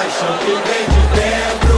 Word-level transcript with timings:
paixão 0.00 0.32
que 0.38 0.46
vem 0.46 0.84
de 0.88 1.02
dentro, 1.14 1.76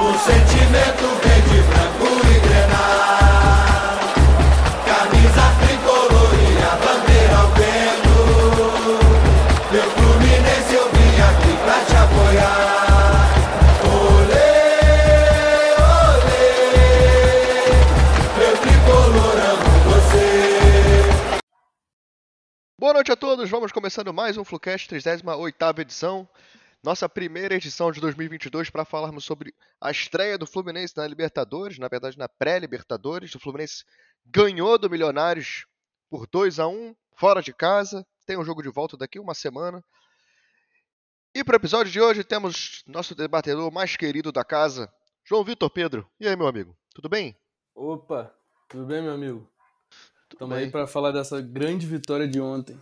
o 0.00 0.10
sentimento 0.18 1.06
vem 1.22 1.40
de 1.42 1.58
branco 1.68 2.08
e 2.26 2.34
grenar. 2.40 3.94
Camisa 4.84 5.46
tricolor 5.60 6.32
e 6.34 6.42
a 6.64 6.74
bandeira 6.82 7.36
ao 7.36 7.48
vento. 7.52 8.16
Meu 9.70 9.86
Fluminense 9.88 10.72
eu 10.74 10.86
vim 10.90 11.14
aqui 11.30 11.52
pra 11.62 11.78
te 11.84 11.94
apoiar. 11.94 13.30
Olê, 13.94 14.58
olê, 16.18 16.50
meu 18.36 18.54
tricolor 18.56 19.36
amo 19.52 19.70
você. 19.92 20.26
Boa 22.76 22.94
noite 22.94 23.12
a 23.12 23.16
todos, 23.16 23.48
vamos 23.48 23.70
começando 23.70 24.12
mais 24.12 24.36
um 24.36 24.44
Flucast 24.44 24.92
38ª 24.92 25.78
edição. 25.78 26.28
Nossa 26.84 27.08
primeira 27.08 27.54
edição 27.54 27.90
de 27.90 27.98
2022 27.98 28.68
para 28.68 28.84
falarmos 28.84 29.24
sobre 29.24 29.54
a 29.80 29.90
estreia 29.90 30.36
do 30.36 30.46
Fluminense 30.46 30.94
na 30.94 31.06
Libertadores, 31.06 31.78
na 31.78 31.88
verdade 31.88 32.18
na 32.18 32.28
pré-Libertadores. 32.28 33.34
O 33.34 33.40
Fluminense 33.40 33.86
ganhou 34.26 34.76
do 34.76 34.90
Milionários 34.90 35.66
por 36.10 36.26
2 36.26 36.60
a 36.60 36.68
1 36.68 36.94
fora 37.16 37.40
de 37.40 37.54
casa. 37.54 38.06
Tem 38.26 38.36
um 38.36 38.44
jogo 38.44 38.62
de 38.62 38.68
volta 38.68 38.98
daqui 38.98 39.18
uma 39.18 39.32
semana. 39.32 39.82
E 41.34 41.42
para 41.42 41.54
o 41.54 41.56
episódio 41.56 41.90
de 41.90 42.02
hoje 42.02 42.22
temos 42.22 42.84
nosso 42.86 43.14
debatedor 43.14 43.72
mais 43.72 43.96
querido 43.96 44.30
da 44.30 44.44
casa, 44.44 44.92
João 45.24 45.42
Vitor 45.42 45.70
Pedro. 45.70 46.06
E 46.20 46.28
aí, 46.28 46.36
meu 46.36 46.46
amigo? 46.46 46.76
Tudo 46.94 47.08
bem? 47.08 47.34
Opa, 47.74 48.30
tudo 48.68 48.84
bem, 48.84 49.00
meu 49.00 49.14
amigo? 49.14 49.50
Estamos 50.30 50.54
aí 50.54 50.70
para 50.70 50.86
falar 50.86 51.12
dessa 51.12 51.40
grande 51.40 51.86
vitória 51.86 52.28
de 52.28 52.38
ontem. 52.38 52.78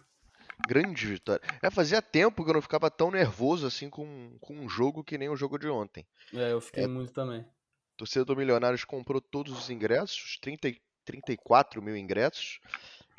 Grande 0.67 1.07
vitória. 1.07 1.43
É, 1.63 1.71
fazia 1.71 2.01
tempo 2.01 2.45
que 2.45 2.51
eu 2.51 2.55
não 2.55 2.63
ficava 2.63 2.91
tão 2.91 3.11
nervoso 3.11 3.67
assim 3.67 3.91
com, 3.91 4.37
com 4.41 4.55
um 4.55 4.69
jogo 4.69 5.05
que 5.05 5.19
nem 5.19 5.29
o 5.29 5.37
jogo 5.37 5.59
de 5.59 5.69
ontem. 5.69 6.07
É, 6.33 6.53
eu 6.53 6.61
fiquei 6.61 6.87
muito 6.87 7.13
também. 7.13 7.41
A 7.41 7.97
torcida 7.97 8.25
do 8.25 8.37
Milionários 8.37 8.85
comprou 8.85 9.21
todos 9.21 9.57
os 9.57 9.71
ingressos, 9.71 10.39
30, 10.41 10.69
e- 10.69 10.81
34 11.05 11.83
mil 11.83 11.97
ingressos. 11.97 12.59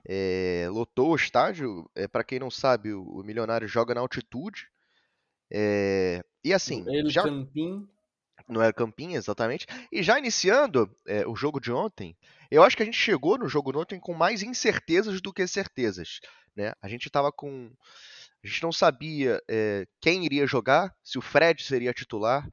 É, 0.05 0.67
lotou 0.69 1.11
o 1.11 1.15
estádio. 1.15 1.89
É, 1.95 2.07
para 2.07 2.23
quem 2.23 2.39
não 2.39 2.49
sabe, 2.51 2.93
o, 2.93 3.03
o 3.03 3.23
Milionários 3.23 3.71
joga 3.71 3.93
na 3.93 4.01
altitude. 4.01 4.67
É, 5.51 6.23
e 6.43 6.53
assim, 6.53 6.83
Ele, 6.87 7.09
já 7.09 7.23
Campim, 7.23 7.87
não 8.47 8.61
era 8.61 8.73
Campinha, 8.73 9.17
exatamente. 9.17 9.65
E 9.91 10.01
já 10.03 10.17
iniciando 10.17 10.89
é, 11.05 11.25
o 11.27 11.35
jogo 11.35 11.59
de 11.59 11.71
ontem, 11.71 12.17
eu 12.49 12.63
acho 12.63 12.75
que 12.75 12.83
a 12.83 12.85
gente 12.85 12.97
chegou 12.97 13.37
no 13.37 13.47
jogo 13.47 13.71
de 13.71 13.77
ontem 13.77 13.99
com 13.99 14.13
mais 14.13 14.41
incertezas 14.43 15.21
do 15.21 15.31
que 15.31 15.45
certezas. 15.47 16.19
Né? 16.55 16.73
A 16.81 16.87
gente 16.87 17.09
tava 17.09 17.31
com. 17.31 17.71
A 18.43 18.47
gente 18.47 18.61
não 18.61 18.71
sabia 18.71 19.41
é, 19.49 19.87
quem 20.01 20.25
iria 20.25 20.45
jogar, 20.45 20.93
se 21.01 21.17
o 21.17 21.21
Fred 21.21 21.63
seria 21.63 21.93
titular, 21.93 22.45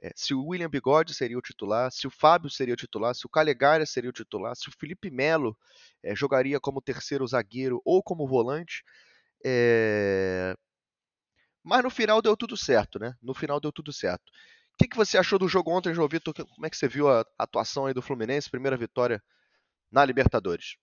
é, 0.00 0.10
se 0.14 0.34
o 0.34 0.44
William 0.44 0.68
Bigode 0.68 1.14
seria 1.14 1.38
o 1.38 1.42
titular, 1.42 1.90
se 1.90 2.06
o 2.06 2.10
Fábio 2.10 2.50
seria 2.50 2.74
o 2.74 2.76
titular, 2.76 3.14
se 3.14 3.24
o 3.24 3.30
Calegari 3.30 3.86
seria 3.86 4.10
o 4.10 4.12
titular, 4.12 4.54
se 4.54 4.68
o 4.68 4.72
Felipe 4.72 5.10
Melo 5.10 5.56
é, 6.02 6.14
jogaria 6.14 6.60
como 6.60 6.82
terceiro 6.82 7.26
zagueiro 7.26 7.80
ou 7.84 8.02
como 8.02 8.28
volante. 8.28 8.84
Mas 11.64 11.82
no 11.82 11.90
final 11.90 12.20
deu 12.22 12.36
tudo 12.36 12.56
certo, 12.56 12.98
né? 12.98 13.14
No 13.22 13.34
final 13.34 13.60
deu 13.60 13.72
tudo 13.72 13.92
certo. 13.92 14.28
O 14.30 14.78
que, 14.78 14.88
que 14.88 14.96
você 14.96 15.18
achou 15.18 15.38
do 15.38 15.48
jogo 15.48 15.70
ontem, 15.70 15.92
João 15.92 16.08
Vitor? 16.08 16.32
Como 16.32 16.66
é 16.66 16.70
que 16.70 16.76
você 16.76 16.86
viu 16.88 17.08
a 17.08 17.24
atuação 17.38 17.86
aí 17.86 17.94
do 17.94 18.00
Fluminense? 18.02 18.50
Primeira 18.50 18.76
vitória 18.76 19.22
na 19.90 20.04
Libertadores. 20.04 20.76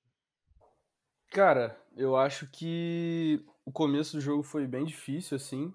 Cara, 1.32 1.78
eu 1.96 2.16
acho 2.16 2.48
que 2.52 3.44
o 3.66 3.72
começo 3.72 4.16
do 4.18 4.22
jogo 4.22 4.44
foi 4.44 4.68
bem 4.68 4.86
difícil, 4.86 5.36
assim. 5.36 5.74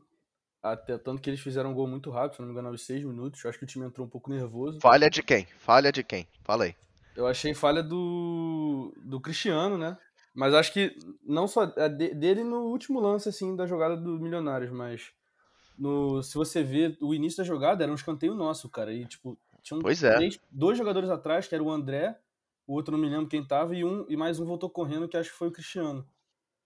Até 0.62 0.98
tanto 0.98 1.22
que 1.22 1.30
eles 1.30 1.40
fizeram 1.40 1.70
um 1.70 1.74
gol 1.74 1.86
muito 1.86 2.10
rápido, 2.10 2.34
se 2.36 2.40
não 2.40 2.46
me 2.46 2.52
engano, 2.52 2.68
aos 2.68 2.84
seis 2.84 3.02
minutos. 3.02 3.42
Eu 3.42 3.48
acho 3.48 3.58
que 3.58 3.64
o 3.64 3.68
time 3.68 3.86
entrou 3.86 4.06
um 4.06 4.10
pouco 4.10 4.30
nervoso. 4.30 4.78
Falha 4.80 5.08
de 5.08 5.22
quem? 5.22 5.46
Falha 5.58 5.90
de 5.90 6.04
quem? 6.04 6.28
Fala 6.44 6.64
aí. 6.64 6.74
Eu 7.16 7.26
achei 7.26 7.54
falha 7.54 7.82
do, 7.82 8.92
do 9.04 9.20
Cristiano, 9.20 9.76
né? 9.78 9.96
Mas 10.34 10.54
acho 10.54 10.72
que 10.72 10.96
não 11.24 11.48
só 11.48 11.64
de- 11.64 12.14
dele 12.14 12.44
no 12.44 12.66
último 12.66 13.00
lance 13.00 13.28
assim 13.28 13.56
da 13.56 13.66
jogada 13.66 13.96
do 13.96 14.18
Milionários, 14.20 14.70
mas 14.70 15.12
no 15.78 16.22
se 16.22 16.34
você 16.34 16.62
ver 16.62 16.96
o 17.00 17.14
início 17.14 17.38
da 17.38 17.44
jogada 17.44 17.82
era 17.82 17.90
um 17.90 17.96
escanteio 17.96 18.34
nosso, 18.34 18.68
cara. 18.68 18.92
E 18.92 19.04
tipo, 19.06 19.36
tinham 19.62 19.80
Pois 19.80 20.04
é. 20.04 20.14
três- 20.14 20.38
dois 20.50 20.78
jogadores 20.78 21.10
atrás, 21.10 21.48
que 21.48 21.54
era 21.54 21.64
o 21.64 21.70
André, 21.70 22.16
o 22.70 22.74
outro 22.74 22.92
não 22.92 22.98
me 22.98 23.08
lembro 23.08 23.28
quem 23.28 23.46
tava 23.46 23.74
e 23.74 23.84
um 23.84 24.04
e 24.08 24.16
mais 24.16 24.38
um 24.40 24.46
voltou 24.46 24.70
correndo, 24.70 25.08
que 25.08 25.16
acho 25.16 25.30
que 25.30 25.36
foi 25.36 25.48
o 25.48 25.52
Cristiano. 25.52 26.06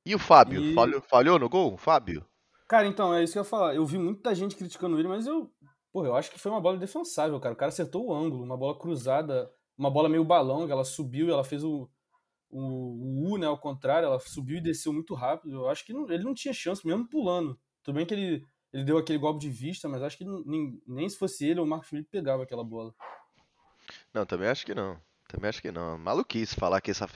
E 0.06 0.14
o 0.14 0.18
Fábio? 0.18 0.62
E- 0.62 0.74
Falhou, 0.74 1.02
falhou 1.02 1.38
no 1.38 1.48
gol? 1.48 1.76
Fábio? 1.76 2.24
Cara, 2.68 2.86
então, 2.86 3.14
é 3.14 3.22
isso 3.22 3.32
que 3.34 3.38
eu 3.38 3.42
ia 3.42 3.48
falar. 3.48 3.74
Eu 3.74 3.84
vi 3.84 3.98
muita 3.98 4.34
gente 4.34 4.56
criticando 4.56 4.98
ele, 4.98 5.08
mas 5.08 5.26
eu, 5.26 5.52
pô, 5.92 6.04
eu 6.04 6.14
acho 6.16 6.30
que 6.30 6.38
foi 6.38 6.50
uma 6.50 6.60
bola 6.60 6.78
defensável, 6.78 7.38
cara. 7.38 7.54
O 7.54 7.56
cara 7.56 7.68
acertou 7.68 8.06
o 8.06 8.14
ângulo, 8.14 8.42
uma 8.42 8.56
bola 8.56 8.78
cruzada, 8.78 9.50
uma 9.76 9.90
bola 9.90 10.08
meio 10.08 10.24
balão, 10.24 10.66
que 10.66 10.72
ela 10.72 10.84
subiu 10.84 11.28
e 11.28 11.30
ela 11.30 11.44
fez 11.44 11.62
o, 11.62 11.88
o, 12.50 12.60
o 12.60 13.32
U, 13.34 13.38
né, 13.38 13.46
ao 13.46 13.58
contrário, 13.58 14.06
ela 14.06 14.20
subiu 14.20 14.58
e 14.58 14.62
desceu 14.62 14.92
muito 14.92 15.14
rápido. 15.14 15.54
Eu 15.54 15.68
acho 15.68 15.84
que 15.84 15.92
não- 15.92 16.10
ele 16.10 16.24
não 16.24 16.34
tinha 16.34 16.54
chance, 16.54 16.86
mesmo 16.86 17.08
pulando. 17.08 17.58
Tudo 17.82 17.96
bem 17.96 18.06
que 18.06 18.14
ele, 18.14 18.44
ele 18.72 18.84
deu 18.84 18.98
aquele 18.98 19.18
golpe 19.18 19.40
de 19.40 19.50
vista, 19.50 19.88
mas 19.88 20.02
acho 20.02 20.18
que 20.18 20.24
nem, 20.24 20.80
nem 20.86 21.08
se 21.08 21.18
fosse 21.18 21.46
ele 21.46 21.60
ou 21.60 21.66
o 21.66 21.68
Marco 21.68 21.86
Felipe 21.86 22.10
pegava 22.10 22.42
aquela 22.44 22.64
bola. 22.64 22.94
Não, 24.14 24.24
também 24.24 24.48
acho 24.48 24.64
que 24.64 24.74
não. 24.74 24.98
Também 25.34 25.48
acho 25.48 25.60
que 25.60 25.72
não. 25.72 25.98
Maluquice 25.98 26.54
falar 26.54 26.80
que 26.80 26.92
essa 26.92 27.08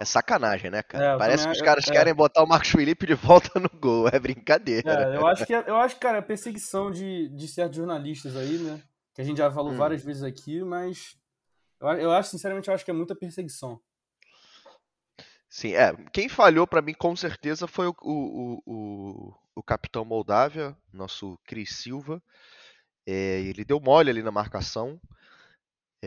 é 0.00 0.04
sacanagem, 0.04 0.70
né, 0.70 0.78
É, 0.78 0.82
cara? 0.82 1.12
eu 1.12 1.18
Parece 1.18 1.38
que 1.38 1.42
também- 1.44 1.60
os 1.60 1.62
caras 1.66 1.88
é. 1.88 1.92
querem 1.92 2.14
botar 2.14 2.42
o 2.42 2.46
Marcos 2.46 2.70
Felipe 2.70 3.06
de 3.06 3.14
volta 3.14 3.60
no 3.60 3.68
gol. 3.68 4.08
É 4.08 4.18
brincadeira. 4.18 5.12
É, 5.12 5.16
eu 5.16 5.26
acho 5.26 5.44
que, 5.44 5.52
eu 5.52 5.76
acho, 5.76 5.96
cara, 5.96 6.18
a 6.18 6.22
perseguição 6.22 6.90
de, 6.90 7.28
de 7.28 7.46
certos 7.48 7.76
jornalistas 7.76 8.34
aí, 8.34 8.56
né? 8.58 8.82
Que 9.14 9.20
a 9.20 9.24
gente 9.24 9.38
já 9.38 9.50
falou 9.50 9.72
Hum. 9.72 9.76
várias 9.76 10.02
vezes 10.02 10.22
aqui, 10.22 10.62
mas 10.62 11.16
eu, 11.80 11.88
eu 11.88 12.12
acho, 12.12 12.30
sinceramente, 12.30 12.68
eu 12.68 12.74
acho 12.74 12.84
que 12.84 12.90
é 12.90 12.94
muita 12.94 13.14
perseguição. 13.14 13.78
Sim, 15.50 15.74
é. 15.74 15.92
Quem 16.12 16.28
falhou 16.28 16.66
pra 16.66 16.82
mim 16.82 16.94
com 16.94 17.14
certeza 17.14 17.66
foi 17.66 17.86
o, 17.88 17.94
o, 18.02 18.12
o, 18.12 18.62
o, 18.66 19.34
o 19.56 19.62
capitão 19.62 20.04
Moldávia, 20.04 20.76
nosso 20.92 21.38
Cris 21.44 21.76
Silva. 21.76 22.22
É, 23.06 23.40
ele 23.40 23.64
deu 23.64 23.78
mole 23.80 24.10
ali 24.10 24.22
na 24.22 24.30
marcação. 24.32 24.98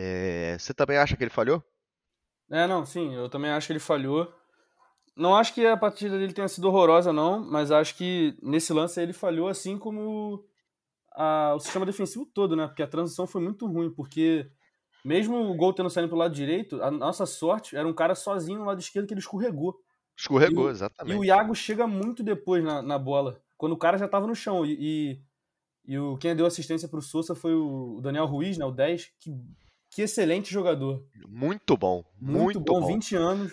É, 0.02 0.56
você 0.58 0.72
também 0.72 0.96
acha 0.96 1.14
que 1.16 1.22
ele 1.22 1.30
falhou? 1.30 1.62
É, 2.50 2.66
não, 2.66 2.84
sim, 2.86 3.14
eu 3.14 3.28
também 3.28 3.50
acho 3.50 3.66
que 3.66 3.72
ele 3.74 3.80
falhou. 3.80 4.32
Não 5.16 5.36
acho 5.36 5.54
que 5.54 5.66
a 5.66 5.76
partida 5.76 6.18
dele 6.18 6.32
tenha 6.32 6.48
sido 6.48 6.68
horrorosa, 6.68 7.12
não, 7.12 7.40
mas 7.44 7.70
acho 7.70 7.96
que 7.96 8.36
nesse 8.42 8.72
lance 8.72 9.00
ele 9.00 9.12
falhou, 9.12 9.48
assim 9.48 9.78
como 9.78 10.44
a- 11.14 11.54
o 11.56 11.60
sistema 11.60 11.86
defensivo 11.86 12.26
todo, 12.26 12.56
né? 12.56 12.66
Porque 12.66 12.82
a 12.82 12.86
transição 12.88 13.26
foi 13.26 13.42
muito 13.42 13.66
ruim, 13.66 13.92
porque 13.92 14.50
mesmo 15.04 15.36
o 15.50 15.54
gol 15.56 15.74
tendo 15.74 15.90
saído 15.90 16.08
pro 16.08 16.18
lado 16.18 16.34
direito, 16.34 16.82
a 16.82 16.90
nossa 16.90 17.26
sorte 17.26 17.76
era 17.76 17.86
um 17.88 17.94
cara 17.94 18.14
sozinho 18.14 18.60
no 18.60 18.66
lado 18.66 18.80
esquerdo 18.80 19.06
que 19.06 19.14
ele 19.14 19.20
escorregou. 19.20 19.80
Escorregou, 20.18 20.64
E 20.64 20.68
o- 20.68 20.70
exatamente. 20.70 21.16
E 21.16 21.20
o 21.20 21.24
Iago 21.24 21.54
chega 21.54 21.86
muito 21.86 22.22
depois 22.22 22.64
na, 22.64 22.82
na 22.82 22.98
bola, 22.98 23.42
quando 23.58 23.72
o 23.72 23.78
cara 23.78 23.98
já 23.98 24.08
tava 24.08 24.26
no 24.26 24.34
chão. 24.34 24.64
E, 24.66 24.76
e, 24.80 25.22
e 25.94 25.98
o, 25.98 26.16
quem 26.18 26.34
deu 26.36 26.46
assistência 26.46 26.88
pro 26.88 27.02
Sousa 27.02 27.34
foi 27.34 27.54
o 27.54 28.00
Daniel 28.02 28.26
Ruiz, 28.26 28.58
né, 28.58 28.64
o 28.64 28.70
10. 28.72 29.12
Que, 29.20 29.32
que 29.90 30.02
excelente 30.02 30.52
jogador. 30.52 31.04
Muito 31.28 31.76
bom, 31.76 32.04
Muito, 32.20 32.42
muito, 32.42 32.60
bom, 32.60 32.80
bom. 32.80 32.86
20 32.86 33.16
anos, 33.16 33.52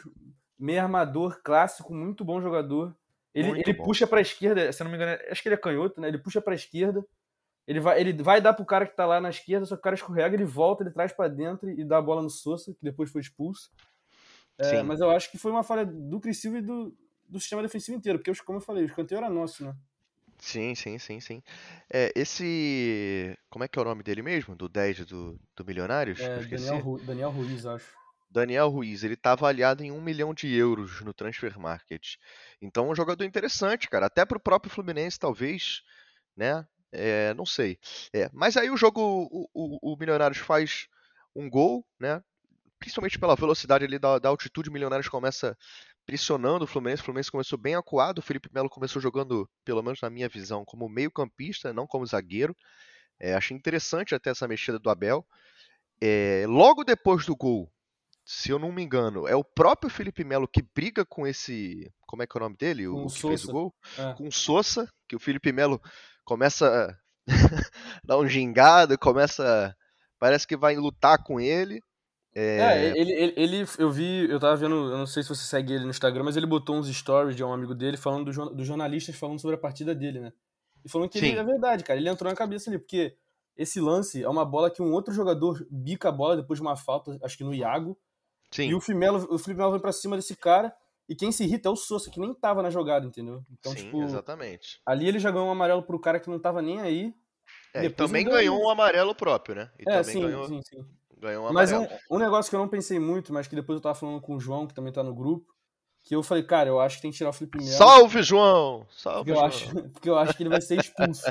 meio 0.57 0.81
armador, 0.81 1.41
clássico, 1.43 1.93
muito 1.93 2.23
bom 2.23 2.41
jogador. 2.41 2.95
Ele, 3.33 3.49
Muito 3.49 3.69
ele 3.69 3.77
bom. 3.77 3.83
puxa 3.83 4.07
pra 4.07 4.19
esquerda, 4.19 4.71
se 4.71 4.83
não 4.83 4.89
me 4.89 4.97
engano, 4.97 5.19
acho 5.29 5.43
que 5.43 5.47
ele 5.47 5.53
é 5.53 5.59
canhoto, 5.59 6.01
né? 6.01 6.07
Ele 6.07 6.17
puxa 6.17 6.41
pra 6.41 6.55
esquerda. 6.55 7.05
Ele 7.67 7.79
vai, 7.79 7.99
ele 7.99 8.13
vai 8.23 8.41
dar 8.41 8.53
pro 8.53 8.65
cara 8.65 8.87
que 8.87 8.95
tá 8.95 9.05
lá 9.05 9.21
na 9.21 9.29
esquerda, 9.29 9.65
só 9.65 9.75
que 9.75 9.79
o 9.79 9.83
cara 9.83 9.95
escorrega, 9.95 10.35
ele 10.35 10.45
volta, 10.45 10.83
ele 10.83 10.89
traz 10.89 11.11
pra 11.11 11.27
dentro 11.27 11.69
e 11.69 11.83
dá 11.83 11.97
a 11.97 12.01
bola 12.01 12.23
no 12.23 12.29
Sousa, 12.29 12.73
que 12.73 12.79
depois 12.81 13.11
foi 13.11 13.21
expulso. 13.21 13.69
É, 14.57 14.81
mas 14.81 15.01
eu 15.01 15.11
acho 15.11 15.29
que 15.29 15.37
foi 15.37 15.51
uma 15.51 15.61
falha 15.63 15.85
do 15.85 16.19
Cris 16.19 16.39
Silva 16.41 16.57
e 16.57 16.61
do, 16.61 16.95
do 17.29 17.39
sistema 17.39 17.61
defensivo 17.61 17.95
inteiro, 17.95 18.17
porque, 18.17 18.33
como 18.43 18.57
eu 18.57 18.63
falei, 18.63 18.83
o 18.83 18.87
escanteio 18.87 19.17
era 19.19 19.29
nosso, 19.29 19.65
né? 19.65 19.75
Sim, 20.39 20.75
sim, 20.75 20.99
sim, 20.99 21.19
sim. 21.19 21.43
É, 21.91 22.11
esse. 22.15 23.37
Como 23.49 23.63
é 23.63 23.67
que 23.67 23.77
é 23.77 23.81
o 23.81 23.85
nome 23.85 24.03
dele 24.03 24.21
mesmo? 24.21 24.55
Do 24.55 24.69
10 24.69 25.03
do, 25.05 25.39
do 25.55 25.65
Milionários? 25.65 26.19
É. 26.21 26.39
Daniel, 26.43 26.77
Ru- 26.79 26.99
Daniel 26.99 27.31
Ruiz, 27.31 27.65
acho. 27.65 27.95
Daniel 28.29 28.69
Ruiz, 28.69 29.03
ele 29.03 29.15
tá 29.15 29.31
avaliado 29.31 29.83
em 29.83 29.91
um 29.91 30.01
milhão 30.01 30.33
de 30.33 30.53
euros 30.53 31.01
no 31.01 31.13
Transfer 31.13 31.57
Market. 31.57 32.15
Então 32.61 32.85
é 32.87 32.89
um 32.91 32.95
jogador 32.95 33.23
interessante, 33.23 33.89
cara. 33.89 34.05
Até 34.05 34.25
pro 34.25 34.39
próprio 34.39 34.71
Fluminense, 34.71 35.17
talvez, 35.17 35.81
né? 36.35 36.65
É, 36.91 37.33
não 37.33 37.45
sei. 37.45 37.79
É, 38.13 38.29
mas 38.33 38.57
aí 38.57 38.69
o 38.69 38.77
jogo, 38.77 39.01
o, 39.01 39.47
o, 39.53 39.93
o 39.93 39.97
Milionários 39.97 40.39
faz 40.39 40.87
um 41.35 41.49
gol, 41.49 41.85
né? 41.99 42.21
Principalmente 42.79 43.19
pela 43.19 43.35
velocidade 43.35 43.85
ali 43.85 43.99
da, 43.99 44.19
da 44.19 44.29
altitude, 44.29 44.69
o 44.69 44.73
Milionários 44.73 45.09
começa 45.09 45.57
pressionando 46.07 46.63
o 46.63 46.67
Fluminense. 46.67 47.03
O 47.03 47.05
Fluminense 47.05 47.31
começou 47.31 47.59
bem 47.59 47.75
acuado. 47.75 48.17
O 48.19 48.21
Felipe 48.21 48.49
Melo 48.51 48.69
começou 48.69 48.99
jogando, 48.99 49.47
pelo 49.63 49.83
menos 49.83 50.01
na 50.01 50.09
minha 50.09 50.27
visão, 50.27 50.65
como 50.65 50.89
meio-campista, 50.89 51.71
não 51.71 51.85
como 51.85 52.05
zagueiro. 52.05 52.55
É, 53.19 53.35
achei 53.35 53.55
interessante 53.55 54.15
até 54.15 54.31
essa 54.31 54.47
mexida 54.47 54.79
do 54.79 54.89
Abel. 54.89 55.23
É, 56.01 56.45
logo 56.47 56.83
depois 56.83 57.25
do 57.25 57.35
gol, 57.35 57.69
se 58.25 58.49
eu 58.49 58.57
não 58.57 58.71
me 58.71 58.81
engano, 58.81 59.27
é 59.27 59.35
o 59.35 59.43
próprio 59.43 59.89
Felipe 59.89 60.23
Melo 60.23 60.47
que 60.47 60.63
briga 60.73 61.05
com 61.05 61.27
esse. 61.27 61.91
Como 62.07 62.23
é 62.23 62.27
que 62.27 62.37
é 62.37 62.39
o 62.39 62.43
nome 62.43 62.55
dele? 62.57 62.87
O, 62.87 63.05
o 63.05 63.07
que 63.07 63.21
fez 63.21 63.43
o 63.43 63.45
Sousa. 63.45 63.51
gol? 63.51 63.75
É. 63.97 64.13
Com 64.13 64.27
o 64.27 64.31
Sousa, 64.31 64.89
que 65.07 65.15
o 65.15 65.19
Felipe 65.19 65.51
Melo 65.51 65.81
começa 66.23 66.97
dá 68.03 68.17
um 68.17 68.27
gingado, 68.27 68.97
começa. 68.97 69.75
Parece 70.19 70.47
que 70.47 70.57
vai 70.57 70.75
lutar 70.75 71.23
com 71.23 71.39
ele. 71.39 71.81
É, 72.55 72.59
É, 72.59 72.99
ele, 72.99 73.13
ele, 73.13 73.33
ele- 73.37 73.65
eu 73.79 73.89
vi, 73.91 74.29
eu 74.29 74.39
tava 74.39 74.55
vendo, 74.55 74.75
eu 74.91 74.97
não 74.97 75.05
sei 75.07 75.23
se 75.23 75.29
você 75.29 75.43
segue 75.45 75.73
ele 75.73 75.83
no 75.85 75.89
Instagram, 75.91 76.23
mas 76.23 76.35
ele 76.37 76.45
botou 76.47 76.75
uns 76.75 76.87
stories 76.87 77.35
de 77.35 77.43
um 77.43 77.53
amigo 77.53 77.73
dele 77.75 77.97
falando 77.97 78.31
do 78.31 78.49
dos 78.55 78.67
jornalistas 78.67 79.15
falando 79.15 79.39
sobre 79.39 79.55
a 79.55 79.59
partida 79.59 79.93
dele, 79.95 80.19
né? 80.19 80.33
E 80.83 80.89
falando 80.89 81.09
que 81.09 81.17
ele, 81.19 81.29
Sim. 81.29 81.35
é 81.35 81.43
verdade, 81.43 81.83
cara, 81.83 81.99
ele 81.99 82.09
entrou 82.09 82.29
na 82.31 82.35
cabeça 82.37 82.69
ali, 82.69 82.79
porque 82.79 83.15
esse 83.55 83.79
lance 83.79 84.23
é 84.23 84.29
uma 84.29 84.45
bola 84.45 84.71
que 84.71 84.81
um 84.81 84.91
outro 84.93 85.13
jogador 85.13 85.65
bica 85.69 86.09
a 86.09 86.11
bola 86.11 86.37
depois 86.37 86.57
de 86.59 86.61
uma 86.63 86.75
falta, 86.75 87.17
acho 87.23 87.37
que 87.37 87.43
no 87.43 87.53
Iago, 87.53 87.97
sim, 88.51 88.69
e 88.69 88.75
o 88.75 88.81
Felipe 88.81 88.99
Melo, 89.01 89.19
o 89.33 89.39
Felipe 89.39 89.59
Melo 89.59 89.71
vem 89.73 89.81
pra 89.81 89.91
cima 89.93 90.15
desse 90.17 90.35
cara, 90.37 90.75
e 91.09 91.15
quem 91.15 91.31
se 91.31 91.43
irrita 91.45 91.69
é 91.69 91.71
o 91.71 91.75
Sousa, 91.77 92.11
que 92.11 92.19
nem 92.19 92.33
tava 92.35 92.63
na 92.63 92.69
jogada, 92.71 93.05
entendeu? 93.07 93.43
Então, 93.51 93.73
sim, 93.73 93.75
tipo, 93.75 93.97
exatamente. 94.01 94.81
ali 94.85 95.07
ele 95.07 95.19
já 95.19 95.31
ganhou 95.31 95.47
um 95.47 95.51
amarelo 95.51 95.83
pro 95.83 95.99
cara 96.01 96.19
que 96.19 96.29
não 96.29 96.39
tava 96.39 96.61
nem 96.61 96.81
aí. 96.81 97.13
É, 97.73 97.85
e 97.85 97.89
também 97.89 98.23
ele 98.23 98.25
ganhou 98.25 98.57
ganhou 98.57 98.61
um 98.65 98.69
amarelo 98.69 99.15
próprio, 99.15 99.55
né? 99.55 99.71
E 99.79 99.85
É, 99.87 100.03
também 100.03 100.03
sim, 100.03 100.19
ganhou, 100.19 100.47
sim, 100.47 100.61
sim. 100.61 100.96
Ganhou 101.19 101.49
um 101.49 101.53
Mas 101.53 101.71
um, 101.71 101.85
um 102.11 102.17
negócio 102.17 102.49
que 102.49 102.55
eu 102.55 102.59
não 102.59 102.67
pensei 102.67 102.99
muito, 102.99 103.33
mas 103.33 103.47
que 103.47 103.55
depois 103.55 103.77
eu 103.77 103.81
tava 103.81 103.95
falando 103.95 104.21
com 104.21 104.35
o 104.35 104.39
João, 104.39 104.67
que 104.67 104.73
também 104.73 104.91
tá 104.93 105.03
no 105.03 105.13
grupo, 105.15 105.45
que 106.03 106.15
eu 106.15 106.23
falei, 106.23 106.43
cara, 106.43 106.69
eu 106.69 106.79
acho 106.79 106.97
que 106.97 107.01
tem 107.01 107.11
que 107.11 107.17
tirar 107.17 107.29
o 107.31 107.33
Felipe 107.33 107.57
Melo. 107.57 107.69
Salve, 107.69 108.21
João! 108.23 108.85
Salve, 108.89 109.19
Porque 109.19 109.31
eu, 109.31 109.35
João! 109.35 109.45
acho, 109.47 109.73
porque 109.93 110.09
eu 110.09 110.17
acho 110.17 110.33
que 110.35 110.43
ele 110.43 110.49
vai 110.49 110.61
ser 110.61 110.79
expulso. 110.79 111.23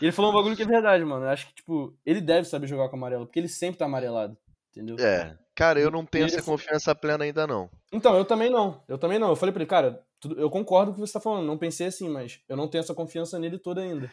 e 0.00 0.04
ele 0.04 0.12
falou 0.12 0.30
um 0.30 0.34
bagulho 0.34 0.54
que 0.56 0.62
é 0.62 0.66
verdade, 0.66 1.04
mano. 1.04 1.24
Eu 1.24 1.30
acho 1.30 1.46
que, 1.48 1.54
tipo, 1.54 1.96
ele 2.04 2.20
deve 2.20 2.46
saber 2.46 2.66
jogar 2.66 2.88
com 2.88 2.96
amarelo, 2.96 3.26
porque 3.26 3.38
ele 3.38 3.48
sempre 3.48 3.78
tá 3.78 3.86
amarelado. 3.86 4.36
Entendeu? 4.70 4.96
É, 5.04 5.36
cara, 5.54 5.80
eu 5.80 5.90
não 5.90 6.04
tenho 6.06 6.26
Ele 6.26 6.32
essa 6.34 6.42
foi- 6.44 6.52
confiança 6.54 6.94
plena 6.94 7.24
ainda 7.24 7.44
não. 7.46 7.68
Então, 7.92 8.16
eu 8.16 8.24
também 8.24 8.50
não. 8.50 8.82
Eu 8.86 8.98
também 8.98 9.18
não. 9.18 9.30
Eu 9.30 9.36
falei 9.36 9.52
pra 9.52 9.62
ele, 9.62 9.68
cara, 9.70 10.00
tudo- 10.20 10.38
eu 10.40 10.48
concordo 10.48 10.92
com 10.92 10.98
o 10.98 11.02
que 11.02 11.06
você 11.08 11.14
tá 11.14 11.20
falando. 11.20 11.44
Não 11.46 11.58
pensei 11.58 11.88
assim, 11.88 12.08
mas 12.08 12.40
eu 12.48 12.56
não 12.56 12.68
tenho 12.68 12.80
essa 12.82 12.94
confiança 12.94 13.36
nele 13.38 13.58
toda 13.58 13.80
ainda. 13.80 14.08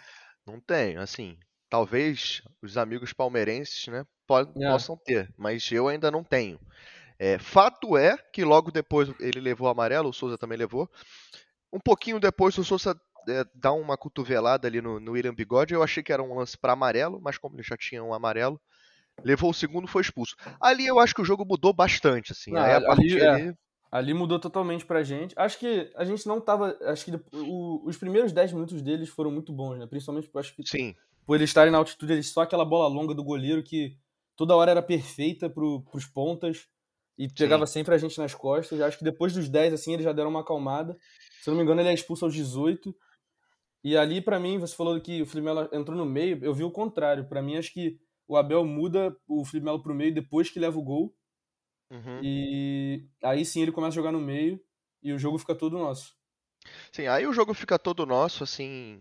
Não 0.47 0.59
tenho, 0.59 0.99
assim. 1.01 1.37
Talvez 1.69 2.41
os 2.61 2.77
amigos 2.77 3.11
palmeirenses, 3.13 3.87
né, 3.87 4.05
É. 4.59 4.69
possam 4.71 4.97
ter, 4.97 5.33
mas 5.37 5.69
eu 5.71 5.87
ainda 5.87 6.09
não 6.09 6.23
tenho. 6.23 6.59
É, 7.19 7.37
fato 7.39 7.97
é 7.97 8.17
que 8.31 8.43
logo 8.43 8.71
depois 8.71 9.09
ele 9.19 9.39
levou 9.39 9.67
o 9.67 9.71
amarelo, 9.71 10.09
o 10.09 10.13
Souza 10.13 10.37
também 10.37 10.57
levou. 10.57 10.89
Um 11.73 11.79
pouquinho 11.79 12.19
depois 12.19 12.57
o 12.57 12.63
Souza 12.63 12.97
é, 13.27 13.43
dá 13.53 13.73
uma 13.73 13.97
cotovelada 13.97 14.67
ali 14.67 14.81
no, 14.81 14.99
no 14.99 15.11
William 15.13 15.33
Bigode. 15.33 15.73
Eu 15.73 15.83
achei 15.83 16.01
que 16.01 16.13
era 16.13 16.23
um 16.23 16.35
lance 16.37 16.57
para 16.57 16.73
amarelo, 16.73 17.19
mas 17.21 17.37
como 17.37 17.55
ele 17.55 17.63
já 17.63 17.75
tinha 17.75 18.03
um 18.03 18.13
amarelo, 18.13 18.59
levou 19.23 19.49
o 19.49 19.53
segundo 19.53 19.87
foi 19.87 20.01
expulso. 20.03 20.35
Ali 20.61 20.85
eu 20.85 20.99
acho 20.99 21.13
que 21.13 21.21
o 21.21 21.25
jogo 21.25 21.43
mudou 21.45 21.73
bastante, 21.73 22.31
assim. 22.31 22.51
Não, 22.51 22.61
Aí 22.61 22.71
a 22.73 22.77
ali- 22.91 23.19
é. 23.19 23.29
ali, 23.29 23.55
Ali 23.89 24.13
mudou 24.13 24.37
totalmente 24.37 24.85
pra 24.85 25.01
gente. 25.01 25.33
Acho 25.37 25.57
que 25.57 25.89
a 25.95 26.03
gente 26.03 26.27
não 26.27 26.41
tava. 26.41 26.77
Acho 26.81 27.05
que 27.05 27.11
o- 27.33 27.81
os 27.87 27.95
primeiros 27.95 28.33
10 28.33 28.51
minutos 28.51 28.81
deles 28.81 29.07
foram 29.07 29.31
muito 29.31 29.53
bons, 29.53 29.77
né? 29.79 29.87
Principalmente 29.87 30.29
acho 30.35 30.53
que 30.53 30.67
sim, 30.67 30.93
por 31.27 31.35
eles 31.35 31.49
estarem 31.49 31.71
na 31.71 31.77
altitude, 31.77 32.13
eles 32.13 32.29
só 32.31 32.41
aquela 32.41 32.63
bola 32.63 32.87
longa 32.87 33.13
do 33.13 33.23
goleiro 33.23 33.61
que 33.61 33.97
toda 34.33 34.55
hora 34.55 34.71
era 34.71 34.81
perfeita 34.81 35.49
pro, 35.49 35.81
pros 35.81 36.05
pontas 36.05 36.69
e 37.17 37.27
pegava 37.27 37.67
sempre 37.67 37.93
a 37.93 37.97
gente 37.97 38.17
nas 38.17 38.33
costas. 38.33 38.79
Acho 38.79 38.97
que 38.97 39.03
depois 39.03 39.33
dos 39.33 39.49
10, 39.49 39.73
assim, 39.73 39.93
eles 39.93 40.05
já 40.05 40.13
deram 40.13 40.29
uma 40.29 40.39
acalmada. 40.39 40.97
Se 41.41 41.49
eu 41.49 41.51
não 41.51 41.57
me 41.57 41.63
engano, 41.63 41.81
ele 41.81 41.89
é 41.89 41.93
expulso 41.93 42.23
aos 42.23 42.33
18. 42.33 42.95
E 43.83 43.97
ali, 43.97 44.21
pra 44.21 44.39
mim, 44.39 44.57
você 44.57 44.73
falou 44.73 44.99
que 45.01 45.21
o 45.21 45.25
Felipe 45.25 45.45
Melo 45.45 45.67
entrou 45.73 45.97
no 45.97 46.05
meio, 46.05 46.39
eu 46.41 46.53
vi 46.53 46.63
o 46.63 46.71
contrário. 46.71 47.27
Pra 47.27 47.41
mim, 47.41 47.57
acho 47.57 47.73
que 47.73 47.99
o 48.25 48.37
Abel 48.37 48.63
muda 48.63 49.13
o 49.27 49.43
Felipe 49.43 49.65
Melo 49.65 49.83
pro 49.83 49.93
meio 49.93 50.13
depois 50.13 50.49
que 50.49 50.59
leva 50.59 50.79
o 50.79 50.83
gol. 50.83 51.13
uhum. 51.91 52.21
E 52.23 53.05
aí 53.21 53.43
sim 53.43 53.61
ele 53.61 53.73
começa 53.73 53.93
a 53.93 53.99
jogar 53.99 54.13
no 54.13 54.21
meio 54.21 54.61
e 55.03 55.11
o 55.11 55.19
jogo 55.19 55.37
fica 55.37 55.53
todo 55.53 55.77
nosso. 55.77 56.15
Sim, 56.91 57.07
aí 57.07 57.27
o 57.27 57.33
jogo 57.33 57.53
fica 57.53 57.77
todo 57.77 58.05
nosso, 58.05 58.43
assim. 58.43 58.99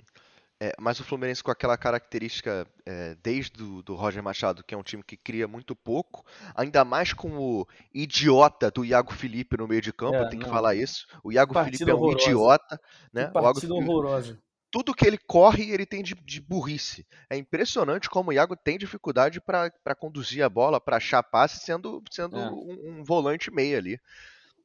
É, 0.61 0.73
mas 0.81 0.99
o 1.01 1.05
Fluminense 1.05 1.43
com 1.43 1.51
aquela 1.51 1.77
característica 1.77 2.67
é, 2.87 3.15
desde 3.23 3.53
do, 3.53 3.83
do 3.83 3.95
Roger 3.95 4.23
Machado, 4.23 4.65
que 4.65 4.75
é 4.75 4.79
um 4.79 4.83
time 4.83 5.03
que 5.03 5.17
cria 5.17 5.47
muito 5.47 5.77
pouco, 5.77 6.25
ainda 6.55 6.85
mais 6.85 7.13
com 7.13 7.37
o 7.37 7.67
idiota 7.93 8.71
do 8.71 8.85
Iago 8.85 9.13
Felipe 9.13 9.57
no 9.59 9.69
meio 9.69 9.83
de 9.83 9.93
campo, 9.93 10.17
É, 10.17 10.29
tenho 10.31 10.43
que 10.43 10.49
falar 10.49 10.75
isso. 10.75 11.07
O 11.23 11.31
Iago 11.31 11.53
Partida 11.53 11.79
Felipe 11.79 11.91
é 11.91 11.95
um 11.95 11.99
horrorosa. 11.99 12.25
idiota, 12.25 12.81
né? 13.13 13.31
Que 13.31 13.39
O 13.39 13.43
Iago 13.43 13.75
horrorosa. 13.75 14.39
tudo 14.71 14.95
que 14.95 15.07
ele 15.07 15.19
corre, 15.19 15.71
ele 15.71 15.85
tem 15.87 16.03
de, 16.03 16.15
de 16.15 16.41
burrice. 16.41 17.07
É 17.31 17.37
impressionante 17.37 18.09
como 18.09 18.31
o 18.31 18.33
Iago 18.33 18.57
tem 18.57 18.79
dificuldade 18.79 19.41
para 19.41 19.95
conduzir 19.95 20.43
a 20.43 20.49
bola, 20.49 20.81
para 20.81 20.97
achar 20.97 21.23
passe, 21.23 21.65
sendo, 21.65 22.03
sendo 22.11 22.37
É. 22.39 22.51
um, 22.51 22.99
um 23.01 23.05
volante 23.05 23.51
meio 23.51 23.77
ali. 23.77 24.01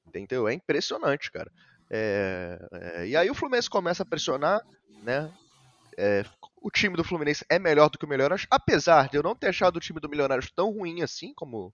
Entendeu? 0.08 0.48
É 0.48 0.54
impressionante, 0.54 1.30
cara. 1.32 1.52
É, 1.90 2.60
é, 2.72 3.08
e 3.08 3.16
aí 3.18 3.30
o 3.30 3.36
Fluminense 3.36 3.70
começa 3.70 4.04
a 4.04 4.06
pressionar, 4.06 4.62
né? 5.04 5.30
É, 5.98 6.24
o 6.62 6.70
time 6.70 6.96
do 6.96 7.04
Fluminense 7.04 7.46
é 7.50 7.58
melhor 7.58 7.90
do 7.90 7.98
que 7.98 8.06
o 8.06 8.08
Milionários, 8.08 8.48
apesar 8.50 9.10
de 9.10 9.18
eu 9.18 9.24
não 9.24 9.36
ter 9.36 9.48
achado 9.48 9.78
o 9.78 9.80
time 9.80 10.00
do 10.00 10.10
Milionários 10.10 10.52
tão 10.52 10.72
ruim 10.72 11.02
assim, 11.02 11.34
como 11.34 11.74